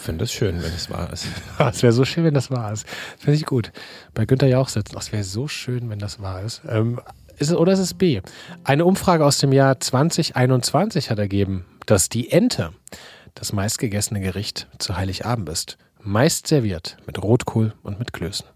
[0.08, 1.26] finde es schön, wenn es wahr ist.
[1.58, 2.86] Es wäre so schön, wenn das wahr ist.
[3.18, 3.72] Finde ich gut.
[4.14, 4.96] Bei Günther Jauch sitzen.
[4.96, 6.62] Es wäre so schön, wenn das wahr ist.
[6.66, 6.98] Ähm,
[7.36, 8.22] ist es, oder ist es B?
[8.64, 12.72] Eine Umfrage aus dem Jahr 2021 hat ergeben, dass die Ente
[13.34, 15.76] das meistgegessene Gericht zu Heiligabend ist.
[16.00, 18.46] Meist serviert mit Rotkohl und mit Klößen.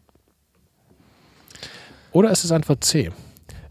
[2.13, 3.13] Oder ist es Antwort C?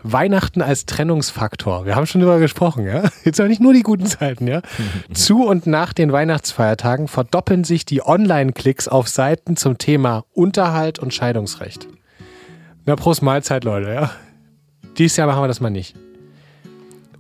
[0.04, 1.86] Weihnachten als Trennungsfaktor.
[1.86, 3.04] Wir haben schon darüber gesprochen, ja.
[3.24, 4.62] Jetzt aber nicht nur die guten Zeiten, ja.
[5.14, 11.14] Zu und nach den Weihnachtsfeiertagen verdoppeln sich die Online-Klicks auf Seiten zum Thema Unterhalt und
[11.14, 11.88] Scheidungsrecht.
[12.86, 14.12] Na, Prost Mahlzeit, Leute, ja.
[14.97, 15.95] Dieses Jahr machen wir das mal nicht.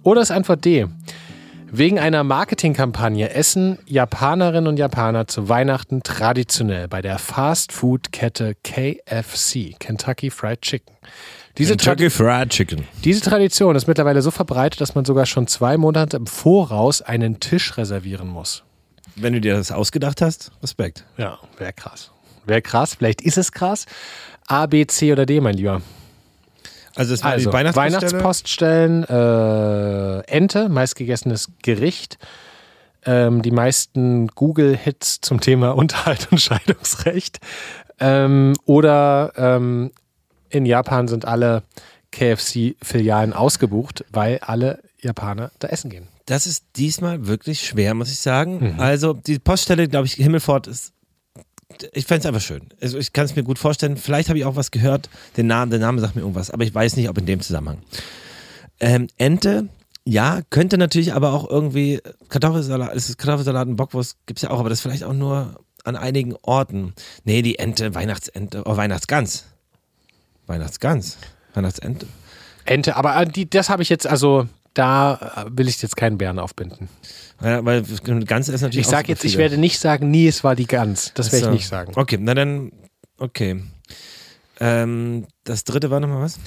[0.03, 0.87] Oder ist Antwort D.
[1.73, 10.31] Wegen einer Marketingkampagne essen Japanerinnen und Japaner zu Weihnachten traditionell bei der Fast-Food-Kette KFC, Kentucky
[10.31, 10.97] Fried Chicken.
[11.57, 12.87] Diese Kentucky Fried Chicken.
[13.03, 17.39] Diese Tradition ist mittlerweile so verbreitet, dass man sogar schon zwei Monate im Voraus einen
[17.39, 18.63] Tisch reservieren muss.
[19.15, 21.05] Wenn du dir das ausgedacht hast, Respekt.
[21.17, 22.11] Ja, wäre krass.
[22.45, 23.85] Wäre krass, vielleicht ist es krass.
[24.47, 25.81] A, B, C oder D, mein Lieber.
[26.95, 32.17] Also, es also die Weihnachtspoststellen, äh, Ente, meistgegessenes Gericht.
[33.03, 37.39] Ähm, die meisten Google-Hits zum Thema Unterhalt und Scheidungsrecht.
[37.99, 39.91] Ähm, oder ähm,
[40.51, 41.63] in Japan sind alle
[42.11, 46.07] KFC-Filialen ausgebucht, weil alle Japaner da essen gehen.
[46.25, 48.73] Das ist diesmal wirklich schwer, muss ich sagen.
[48.73, 48.79] Mhm.
[48.79, 50.93] Also die Poststelle, glaube ich, Himmelfort ist.
[51.93, 52.69] Ich fände es einfach schön.
[52.81, 53.97] Also ich kann es mir gut vorstellen.
[53.97, 55.09] Vielleicht habe ich auch was gehört.
[55.37, 57.79] Den Namen, der Name sagt mir irgendwas, aber ich weiß nicht, ob in dem Zusammenhang.
[58.79, 59.69] Ähm, Ente,
[60.03, 64.49] ja, könnte natürlich aber auch irgendwie Kartoffelsalat, ist es Kartoffelsalat und Bockwurst gibt es ja
[64.49, 66.93] auch, aber das vielleicht auch nur an einigen Orten.
[67.23, 69.45] Nee, die Ente, Weihnachtsente, oh, Weihnachtsgans.
[70.51, 71.17] Weihnachtsgans.
[71.53, 72.05] Weihnachtsente.
[72.65, 76.39] Ente, aber äh, die, das habe ich jetzt, also da will ich jetzt keinen Bären
[76.39, 76.89] aufbinden.
[77.41, 77.83] Ja, weil
[78.25, 81.11] Gans ist natürlich Ich sage jetzt, ich werde nicht sagen, nie, es war die Gans.
[81.15, 81.93] Das werde ich nicht sagen.
[81.95, 82.71] Okay, na dann,
[83.17, 83.63] okay.
[84.59, 86.39] Ähm, das dritte war nochmal was?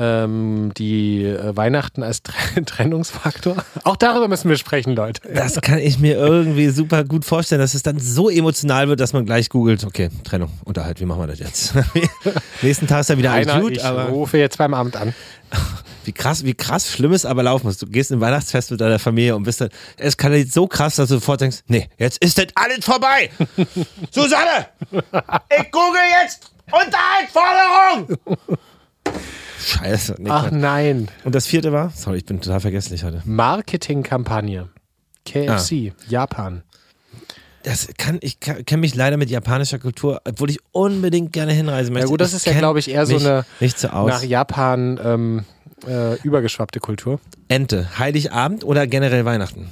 [0.00, 3.56] Ähm, die äh, Weihnachten als Tre- Trennungsfaktor.
[3.84, 5.20] Auch darüber müssen wir sprechen, Leute.
[5.34, 9.12] Das kann ich mir irgendwie super gut vorstellen, dass es dann so emotional wird, dass
[9.12, 11.74] man gleich googelt, okay, Trennung, Unterhalt, wie machen wir das jetzt?
[12.62, 15.14] Nächsten Tag ist ja wieder Einer, gut, ich aber rufe jetzt beim Amt an.
[16.04, 17.78] wie krass, wie krass schlimm es aber laufen muss.
[17.78, 20.66] Du gehst in ein Weihnachtsfest mit deiner Familie und bist dann, es kann jetzt so
[20.68, 23.30] krass, dass du sofort denkst, nee, jetzt ist das alles vorbei.
[24.12, 24.68] Susanne,
[25.58, 28.16] ich google jetzt Unterhaltsforderung.
[29.68, 30.16] Scheiße.
[30.18, 30.52] Nee, Ach Quatsch.
[30.52, 31.08] nein.
[31.24, 31.90] und das vierte war?
[31.90, 33.22] Sorry, ich bin total vergesslich heute.
[33.24, 34.68] Marketingkampagne.
[35.24, 36.02] KFC, Ah.
[36.08, 36.62] Japan.
[37.64, 42.06] Das kann, ich kenne mich leider mit japanischer Kultur, obwohl ich unbedingt gerne hinreisen möchte.
[42.06, 44.08] Ja gut, das Ich ist ja, glaube ich, eher so eine nicht so aus.
[44.08, 45.44] nach Japan ähm,
[45.86, 47.20] äh, übergeschwappte Kultur.
[47.48, 49.68] Ente, Heiligabend oder generell Weihnachten?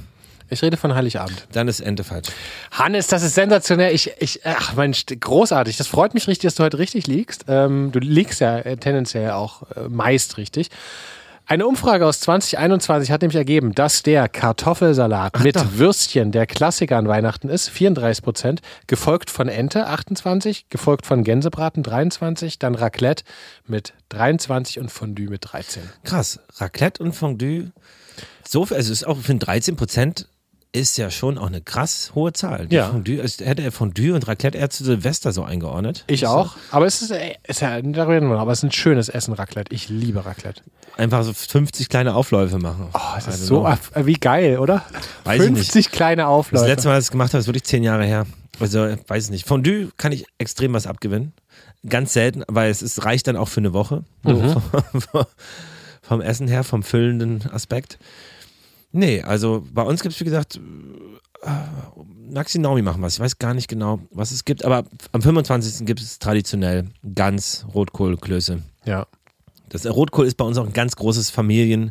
[0.49, 1.47] Ich rede von Heiligabend.
[1.53, 2.29] Dann ist Ente falsch.
[2.71, 3.95] Hannes, das ist sensationell.
[3.95, 5.77] Ich, ich, ach Mensch, großartig.
[5.77, 7.47] Das freut mich richtig, dass du heute richtig liegst.
[7.49, 10.71] Ähm, du liegst ja äh, tendenziell auch äh, meist richtig.
[11.49, 15.65] Eine Umfrage aus 2021 hat nämlich ergeben, dass der Kartoffelsalat mit doch.
[15.75, 21.85] Würstchen der Klassiker an Weihnachten ist, 34 Prozent, gefolgt von Ente 28, gefolgt von Gänsebraten
[21.85, 23.23] 23, dann Raclette
[23.65, 25.85] mit 23 und Fondue mit 13.
[26.03, 26.41] Krass.
[26.57, 27.71] Raclette und Fondue.
[28.47, 30.29] So viel, also ist auch für 13 Prozent
[30.79, 32.67] ist ja schon auch eine krass hohe Zahl.
[32.67, 32.89] Die Ja.
[32.91, 36.05] Fondue, ist, hätte er Fondue und Raclette eher zu Silvester so eingeordnet.
[36.07, 38.73] Ich auch, aber es ist, äh, ist ja, darüber reden wir aber es ist ein
[38.73, 39.75] schönes Essen, Raclette.
[39.75, 40.63] Ich liebe Raclette.
[40.97, 42.89] Einfach so 50 kleine Aufläufe machen.
[42.95, 43.67] Oh, das ist don't so, know.
[43.69, 44.83] aff- wie geil, oder?
[45.25, 45.59] Weiß ich nicht.
[45.73, 46.67] 50 kleine Das Aufläufe.
[46.67, 48.27] letzte Mal, als ich es gemacht habe, ist wirklich zehn Jahre her.
[48.59, 49.47] Also, weiß ich nicht.
[49.47, 51.33] Fondue kann ich extrem was abgewinnen.
[51.89, 54.05] Ganz selten, weil es ist, reicht dann auch für eine Woche.
[54.25, 54.51] So Mhm.
[54.53, 54.63] vom,
[56.03, 57.99] vom Essen her, vom füllenden Aspekt.
[58.93, 60.61] Nee, also bei uns gibt es, wie gesagt,
[61.43, 61.51] äh,
[62.33, 63.15] Maxi Naomi machen was.
[63.15, 65.87] Ich weiß gar nicht genau, was es gibt, aber am 25.
[65.87, 68.63] gibt es traditionell Gans, Rotkohl, Klöße.
[68.85, 69.07] ja.
[69.69, 71.91] Das äh, Rotkohl ist bei uns auch ein ganz großes Familiending.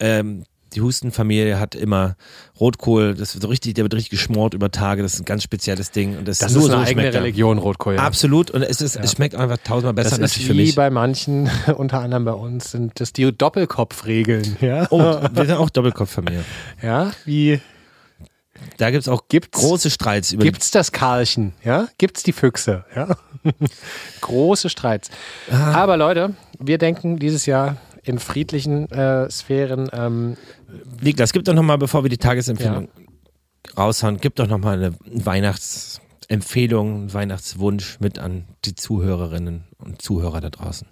[0.00, 0.44] Ähm,
[0.74, 2.16] die Hustenfamilie hat immer
[2.60, 5.42] Rotkohl, das wird so richtig, der wird richtig geschmort über Tage, das ist ein ganz
[5.42, 6.16] spezielles Ding.
[6.18, 7.12] Und das, Das nur ist eine so eigene.
[7.14, 7.94] Religion, Rotkohl.
[7.96, 8.02] Ja.
[8.02, 12.00] Absolut, und es, ist, es schmeckt einfach tausendmal besser Das ist wie bei manchen, unter
[12.00, 14.56] anderem bei uns, sind das die Doppelkopfregeln.
[14.60, 14.98] Ja, Oh,
[15.32, 16.44] wir sind auch Doppelkopffamilie.
[16.82, 17.60] ja wie
[18.78, 21.52] Da gibt es auch Gibt's- große Streits über gibt's das Karlchen?
[21.64, 22.84] Ja, gibt's die Füchse?
[22.94, 23.16] Ja,
[24.20, 25.10] große Streits.
[25.50, 25.72] Ah.
[25.74, 29.88] Aber Leute, wir denken dieses Jahr in friedlichen äh, Sphären.
[29.92, 30.36] Ähm.
[31.00, 32.88] Niklas, gib doch nochmal, bevor wir die Tagesempfehlung
[33.76, 40.50] raushauen, gib doch nochmal eine Weihnachtsempfehlung, einen Weihnachtswunsch mit an die Zuhörerinnen und Zuhörer da
[40.50, 40.88] draußen.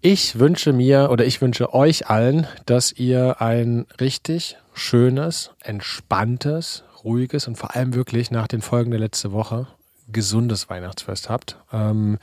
[0.00, 7.46] Ich wünsche mir oder ich wünsche euch allen, dass ihr ein richtig schönes, entspanntes, ruhiges
[7.46, 9.66] und vor allem wirklich nach den Folgen der letzte Woche
[10.08, 11.58] gesundes Weihnachtsfest habt.
[11.72, 12.18] Ähm,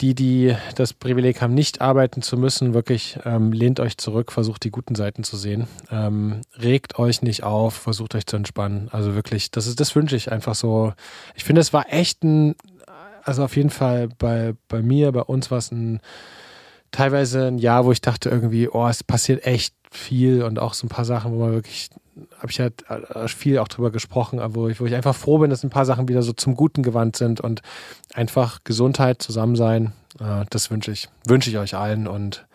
[0.00, 4.64] die, die das Privileg haben, nicht arbeiten zu müssen, wirklich ähm, lehnt euch zurück, versucht
[4.64, 5.66] die guten Seiten zu sehen.
[5.90, 8.88] Ähm, regt euch nicht auf, versucht euch zu entspannen.
[8.92, 10.92] Also wirklich, das ist, das wünsche ich einfach so.
[11.34, 12.54] Ich finde, es war echt ein,
[13.24, 16.00] also auf jeden Fall bei, bei mir, bei uns war es ein
[16.90, 20.86] teilweise ein Jahr, wo ich dachte irgendwie, oh, es passiert echt viel und auch so
[20.86, 21.90] ein paar Sachen, wo man wirklich,
[22.38, 25.50] habe ich halt äh, viel auch drüber gesprochen, wo ich, wo ich einfach froh bin,
[25.50, 27.62] dass ein paar Sachen wieder so zum Guten gewandt sind und
[28.14, 32.46] einfach Gesundheit, Zusammensein, äh, das wünsche ich, wünsche ich euch allen und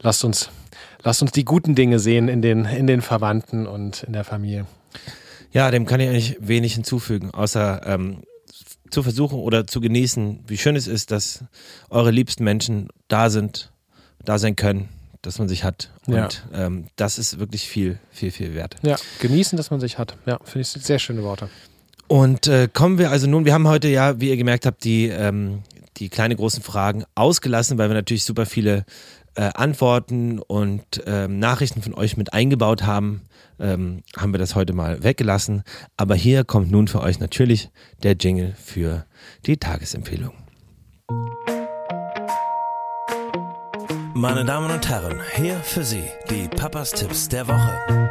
[0.00, 0.50] lasst uns,
[1.02, 4.66] lasst uns die guten Dinge sehen in den, in den Verwandten und in der Familie.
[5.52, 8.22] Ja, dem kann ich eigentlich wenig hinzufügen, außer ähm,
[8.90, 11.44] zu versuchen oder zu genießen, wie schön es ist, dass
[11.88, 13.72] eure liebsten Menschen da sind,
[14.24, 14.88] da sein können,
[15.22, 15.90] dass man sich hat.
[16.06, 16.24] Ja.
[16.24, 18.76] Und ähm, das ist wirklich viel, viel, viel wert.
[18.82, 20.16] Ja, genießen, dass man sich hat.
[20.26, 21.48] Ja, finde ich sehr schöne Worte.
[22.08, 25.08] Und äh, kommen wir also nun, wir haben heute ja, wie ihr gemerkt habt, die,
[25.08, 25.62] ähm,
[25.98, 28.84] die kleine großen Fragen ausgelassen, weil wir natürlich super viele
[29.36, 33.22] äh, Antworten und ähm, Nachrichten von euch mit eingebaut haben,
[33.60, 35.62] ähm, haben wir das heute mal weggelassen.
[35.96, 37.70] Aber hier kommt nun für euch natürlich
[38.02, 39.06] der Jingle für
[39.46, 40.32] die Tagesempfehlung.
[44.20, 48.10] Meine Damen und Herren, hier für Sie die Papas Tipps der Woche.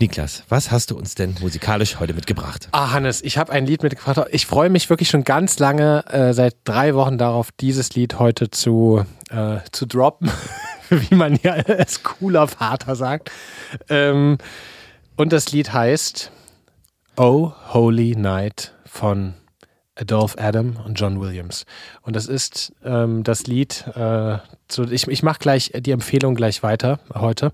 [0.00, 2.68] Niklas, was hast du uns denn musikalisch heute mitgebracht?
[2.72, 4.26] Ah, Hannes, ich habe ein Lied mitgebracht.
[4.32, 8.50] Ich freue mich wirklich schon ganz lange, äh, seit drei Wochen darauf, dieses Lied heute
[8.50, 10.32] zu, äh, zu droppen,
[10.90, 13.30] wie man ja als cooler Vater sagt.
[13.88, 14.38] Ähm,
[15.16, 16.32] und das Lied heißt
[17.16, 19.34] Oh Holy Night von
[19.94, 21.64] Adolph Adam und John Williams.
[22.02, 24.38] Und das ist ähm, das Lied, äh,
[24.68, 27.52] zu, ich, ich mache gleich die Empfehlung gleich weiter heute.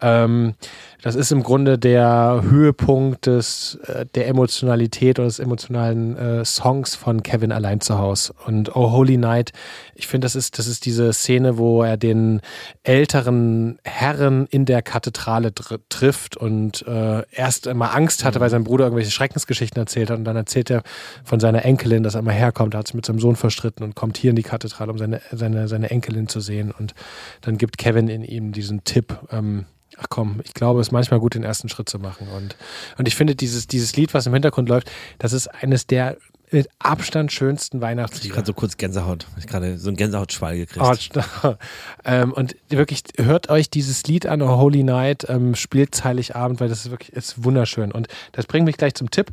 [0.00, 0.54] Ähm,
[1.02, 6.94] das ist im Grunde der Höhepunkt des, äh, der Emotionalität oder des emotionalen äh, Songs
[6.94, 8.34] von Kevin allein zu Hause.
[8.46, 9.52] Und Oh Holy Night,
[9.94, 12.40] ich finde, das ist, das ist diese Szene, wo er den
[12.82, 18.64] älteren Herren in der Kathedrale tr trifft und äh, erst einmal Angst hatte, weil sein
[18.64, 20.18] Bruder irgendwelche Schreckensgeschichten erzählt hat.
[20.18, 20.82] Und dann erzählt er
[21.24, 22.74] von seiner Enkelin, dass er mal herkommt.
[22.74, 25.20] Er hat sich mit seinem Sohn verstritten und kommt hier in die Kathedrale, um seine,
[25.32, 26.72] seine, seine Enkelin zu sehen.
[26.76, 26.94] Und
[27.40, 29.66] dann gibt Kevin in ihm diesen Tipp, ähm,
[29.98, 32.28] ach komm, ich glaube, es manchmal gut, den ersten Schritt zu machen.
[32.28, 32.56] Und,
[32.98, 36.16] und ich finde, dieses, dieses Lied, was im Hintergrund läuft, das ist eines der
[36.54, 38.34] mit Abstand schönsten Ich Weihnachtslieder.
[38.34, 39.26] gerade so kurz Gänsehaut.
[39.38, 41.10] Ich gerade so einen Gänsehautschwall gekriegt.
[41.42, 41.54] Oh,
[42.04, 46.68] ähm, und wirklich, hört euch dieses Lied an, Oh Holy Night, ähm, spielt Heiligabend, weil
[46.68, 47.90] das ist wirklich ist wunderschön.
[47.90, 49.32] Und das bringt mich gleich zum Tipp.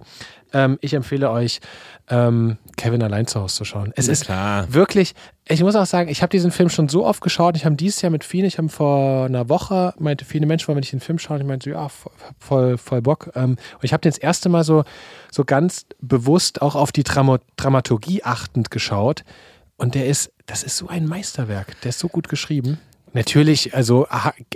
[0.54, 1.60] Ähm, ich empfehle euch,
[2.10, 3.93] ähm, Kevin allein zu Hause zu schauen.
[3.95, 4.74] Es Na ist klar.
[4.74, 5.14] wirklich,
[5.47, 7.56] ich muss auch sagen, ich habe diesen Film schon so oft geschaut.
[7.56, 10.78] Ich habe dieses Jahr mit vielen, ich habe vor einer Woche, meinte viele Menschen, wollen
[10.78, 11.39] wir nicht den Film schauen?
[11.41, 11.88] Ich meinte so, ja,
[12.39, 13.32] voll, voll, Bock.
[13.36, 14.84] Ähm, und ich habe den das erste Mal so,
[15.32, 19.24] so ganz bewusst auch auf die Drama Dramaturgie achtend geschaut.
[19.78, 21.80] Und der ist, das ist so ein Meisterwerk.
[21.82, 22.80] Der ist so gut geschrieben.
[23.14, 24.07] Natürlich, also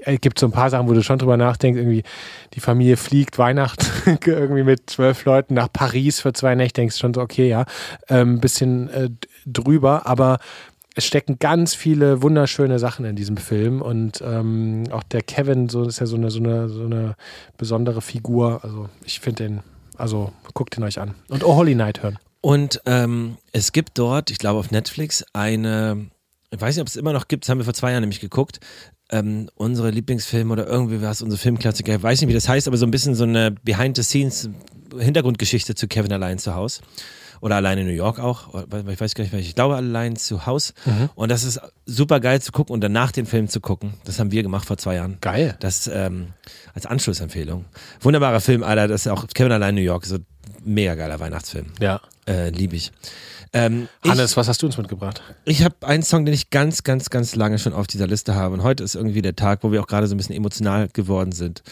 [0.03, 2.03] äh, gibt so ein paar Sachen, wo du schon drüber nachdenkst, irgendwie
[2.53, 7.14] die Familie fliegt Weihnachten irgendwie mit zwölf Leuten nach Paris für zwei Nächte, denkst schon
[7.14, 7.66] so, okay, ja,
[8.08, 9.10] ein ähm, bisschen äh,
[9.45, 10.39] drüber, aber
[10.95, 15.84] es stecken ganz viele wunderschöne Sachen in diesem Film und ähm, auch der Kevin so
[15.84, 17.16] ist ja so eine, so eine, so eine
[17.58, 18.62] besondere Figur.
[18.64, 19.60] Also ich finde den,
[19.97, 21.14] also guckt ihn euch an.
[21.28, 22.18] Und Oh Holy Night hören.
[22.39, 26.08] Und ähm, es gibt dort, ich glaube auf Netflix, eine,
[26.56, 28.20] ich weiß nicht, ob es immer noch gibt, das haben wir vor zwei Jahren nämlich
[28.20, 28.60] geguckt,
[29.12, 32.78] ähm, unsere Lieblingsfilme oder irgendwie was, unsere Filmklassiker, ich weiß nicht, wie das heißt, aber
[32.78, 36.82] so ein bisschen so eine Behind-the-Scenes-Hintergrundgeschichte zu Kevin allein zu Hause.
[37.41, 38.66] Oder allein in New York auch.
[38.89, 39.49] Ich weiß gar nicht, welche.
[39.49, 40.74] Ich glaube allein zu Hause.
[40.86, 41.10] Mhm.
[41.16, 43.95] Und das ist super geil zu gucken und danach den Film zu gucken.
[44.06, 45.18] Das haben wir gemacht vor zwei Jahren.
[45.22, 45.56] Geil.
[45.60, 46.30] Das ähm,
[46.74, 47.66] als Anschlussempfehlung.
[47.99, 48.88] Wunderbarer Film, Alter.
[48.88, 50.06] Das ist auch Kevin allein in New York.
[50.06, 50.18] So
[50.64, 51.68] mega geiler Weihnachtsfilm.
[51.80, 52.01] Ja.
[52.28, 52.91] Äh, Liebe ich.
[53.54, 55.22] Ähm, Hannes, was hast du uns mitgebracht?
[55.46, 58.54] ich habe einen Song, den ich ganz, ganz, ganz lange schon auf dieser Liste habe.
[58.54, 61.32] Und heute ist irgendwie der Tag, wo wir auch gerade so ein bisschen emotional geworden
[61.32, 61.64] sind,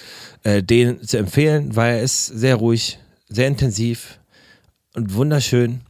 [0.44, 3.00] äh, den zu empfehlen, weil er ist sehr ruhig,
[3.30, 4.20] sehr intensiv
[4.94, 5.82] und wunderschön.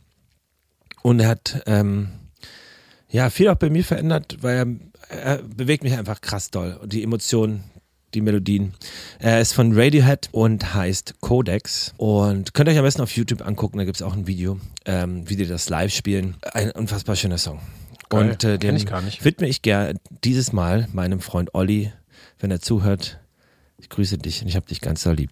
[1.02, 2.10] Und er hat ähm,
[3.10, 4.80] ja viel auch bei mir verändert, weil
[5.10, 6.80] er, er bewegt mich einfach krass doll.
[6.82, 7.64] Und die Emotionen,
[8.14, 8.74] die Melodien.
[9.20, 11.94] Er ist von Radiohead und heißt Codex.
[11.98, 14.60] Und könnt ihr euch am besten auf YouTube angucken, da gibt es auch ein Video,
[14.86, 16.36] ähm, wie die das live spielen.
[16.54, 17.60] Ein unfassbar schöner Song.
[18.10, 19.26] Geil, und äh, den ich gar nicht.
[19.26, 21.92] widme ich gern dieses Mal meinem Freund Olli,
[22.40, 23.20] wenn er zuhört.
[23.78, 25.32] Ich grüße dich und ich habe dich ganz so lieb.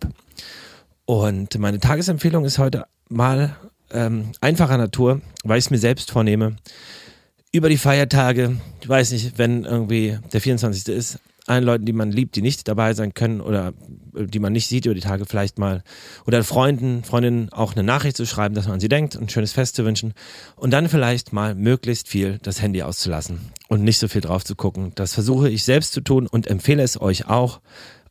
[1.05, 3.55] Und meine Tagesempfehlung ist heute mal
[3.91, 6.55] ähm, einfacher Natur, weil ich es mir selbst vornehme.
[7.51, 10.87] Über die Feiertage, ich weiß nicht, wenn irgendwie der 24.
[10.95, 11.19] ist,
[11.51, 13.73] allen Leuten, die man liebt, die nicht dabei sein können oder
[14.15, 15.83] äh, die man nicht sieht über die Tage vielleicht mal
[16.25, 19.51] oder Freunden, Freundinnen auch eine Nachricht zu schreiben, dass man an sie denkt, ein schönes
[19.51, 20.13] Fest zu wünschen
[20.55, 24.55] und dann vielleicht mal möglichst viel das Handy auszulassen und nicht so viel drauf zu
[24.55, 24.93] gucken.
[24.95, 27.59] Das versuche ich selbst zu tun und empfehle es euch auch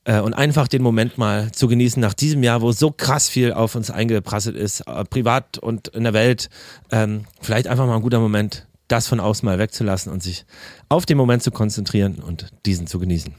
[0.04, 3.52] äh, und einfach den Moment mal zu genießen nach diesem Jahr, wo so krass viel
[3.52, 6.48] auf uns eingeprasselt ist, äh, privat und in der Welt.
[6.90, 10.44] Ähm, vielleicht einfach mal ein guter Moment, das von außen mal wegzulassen und sich
[10.88, 13.34] auf den Moment zu konzentrieren und diesen zu genießen.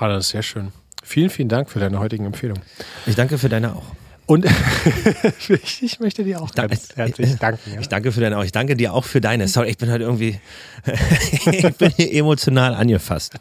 [0.00, 0.72] Hannes, sehr schön.
[1.02, 2.62] Vielen, vielen Dank für deine heutigen Empfehlungen.
[3.06, 3.84] Ich danke für deine auch.
[4.26, 4.44] Und
[5.48, 7.72] ich, ich möchte dir auch ganz herzlich danken.
[7.72, 7.80] Ja.
[7.80, 8.44] Ich danke für deine auch.
[8.44, 9.48] Ich danke dir auch für deine.
[9.48, 10.38] Sorry, ich bin halt irgendwie,
[11.50, 13.40] ich bin hier emotional angefasst.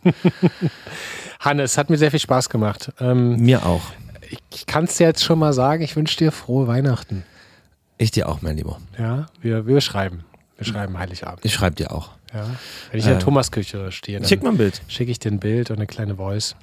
[1.42, 2.94] Hannes, es hat mir sehr viel Spaß gemacht.
[3.02, 3.82] Ähm, Mir auch.
[4.30, 7.24] ich ich kann es dir jetzt schon mal sagen, ich wünsche dir frohe Weihnachten.
[7.98, 8.80] Ich dir auch, mein Lieber.
[8.98, 10.24] Ja, wir, wir schreiben.
[10.58, 11.46] Wir schreiben Heiligabend.
[11.46, 12.12] Ich schreibe dir auch.
[12.34, 12.46] Ja.
[12.92, 14.82] Wenn ich in der Äh, Thomasküche stehe, Schick dann mal ein Bild.
[14.88, 16.56] schicke ich dir ein Bild und eine kleine Voice.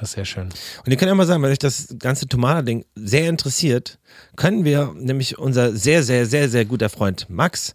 [0.00, 0.48] Das ist sehr schön.
[0.84, 3.98] Und ihr könnt ja mal sagen, weil euch das ganze Tomala-Ding sehr interessiert,
[4.34, 7.74] können wir nämlich unser sehr, sehr, sehr, sehr guter Freund Max,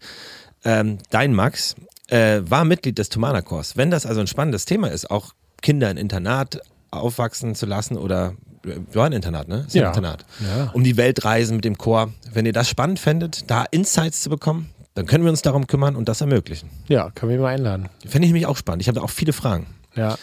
[0.65, 1.75] ähm, dein Max,
[2.07, 3.77] äh, war Mitglied des Tomala-Kurs.
[3.77, 6.59] Wenn das also ein spannendes Thema ist, auch Kinder in Internat
[6.91, 8.33] aufwachsen zu lassen oder
[8.65, 9.63] äh, ja, ein Internat, ne?
[9.67, 9.87] Ist ja.
[9.87, 10.25] Internat.
[10.41, 10.71] Ja.
[10.73, 12.11] Um die Welt reisen mit dem Chor.
[12.33, 15.95] Wenn ihr das spannend fändet, da Insights zu bekommen, dann können wir uns darum kümmern
[15.95, 16.69] und das ermöglichen.
[16.87, 17.89] Ja, können wir mal einladen.
[18.05, 18.81] Fände ich nämlich auch spannend.
[18.81, 19.67] Ich habe da auch viele Fragen.
[19.95, 20.17] Ja.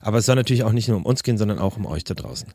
[0.00, 2.14] Aber es soll natürlich auch nicht nur um uns gehen, sondern auch um euch da
[2.14, 2.48] draußen.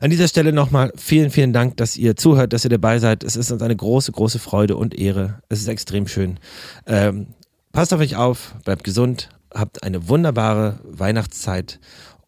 [0.00, 3.24] An dieser Stelle nochmal vielen, vielen Dank, dass ihr zuhört, dass ihr dabei seid.
[3.24, 5.40] Es ist uns eine große, große Freude und Ehre.
[5.48, 6.38] Es ist extrem schön.
[6.86, 7.28] Ähm,
[7.72, 11.80] passt auf euch auf, bleibt gesund, habt eine wunderbare Weihnachtszeit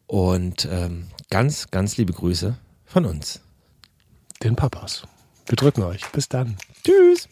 [0.06, 3.40] und ähm, ganz, ganz liebe Grüße von uns.
[4.42, 5.02] Den Papas.
[5.46, 6.10] Wir drücken euch.
[6.12, 6.56] Bis dann.
[6.84, 7.28] Tschüss.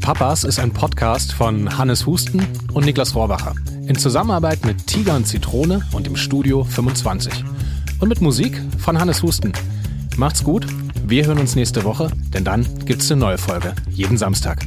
[0.00, 3.54] Papas ist ein Podcast von Hannes Husten und Niklas Rohrbacher.
[3.88, 7.44] In Zusammenarbeit mit Tiger und Zitrone und dem Studio 25.
[7.98, 9.52] Und mit Musik von Hannes Husten.
[10.16, 10.66] Macht's gut,
[11.04, 13.74] wir hören uns nächste Woche, denn dann gibt's eine neue Folge.
[13.90, 14.64] Jeden Samstag.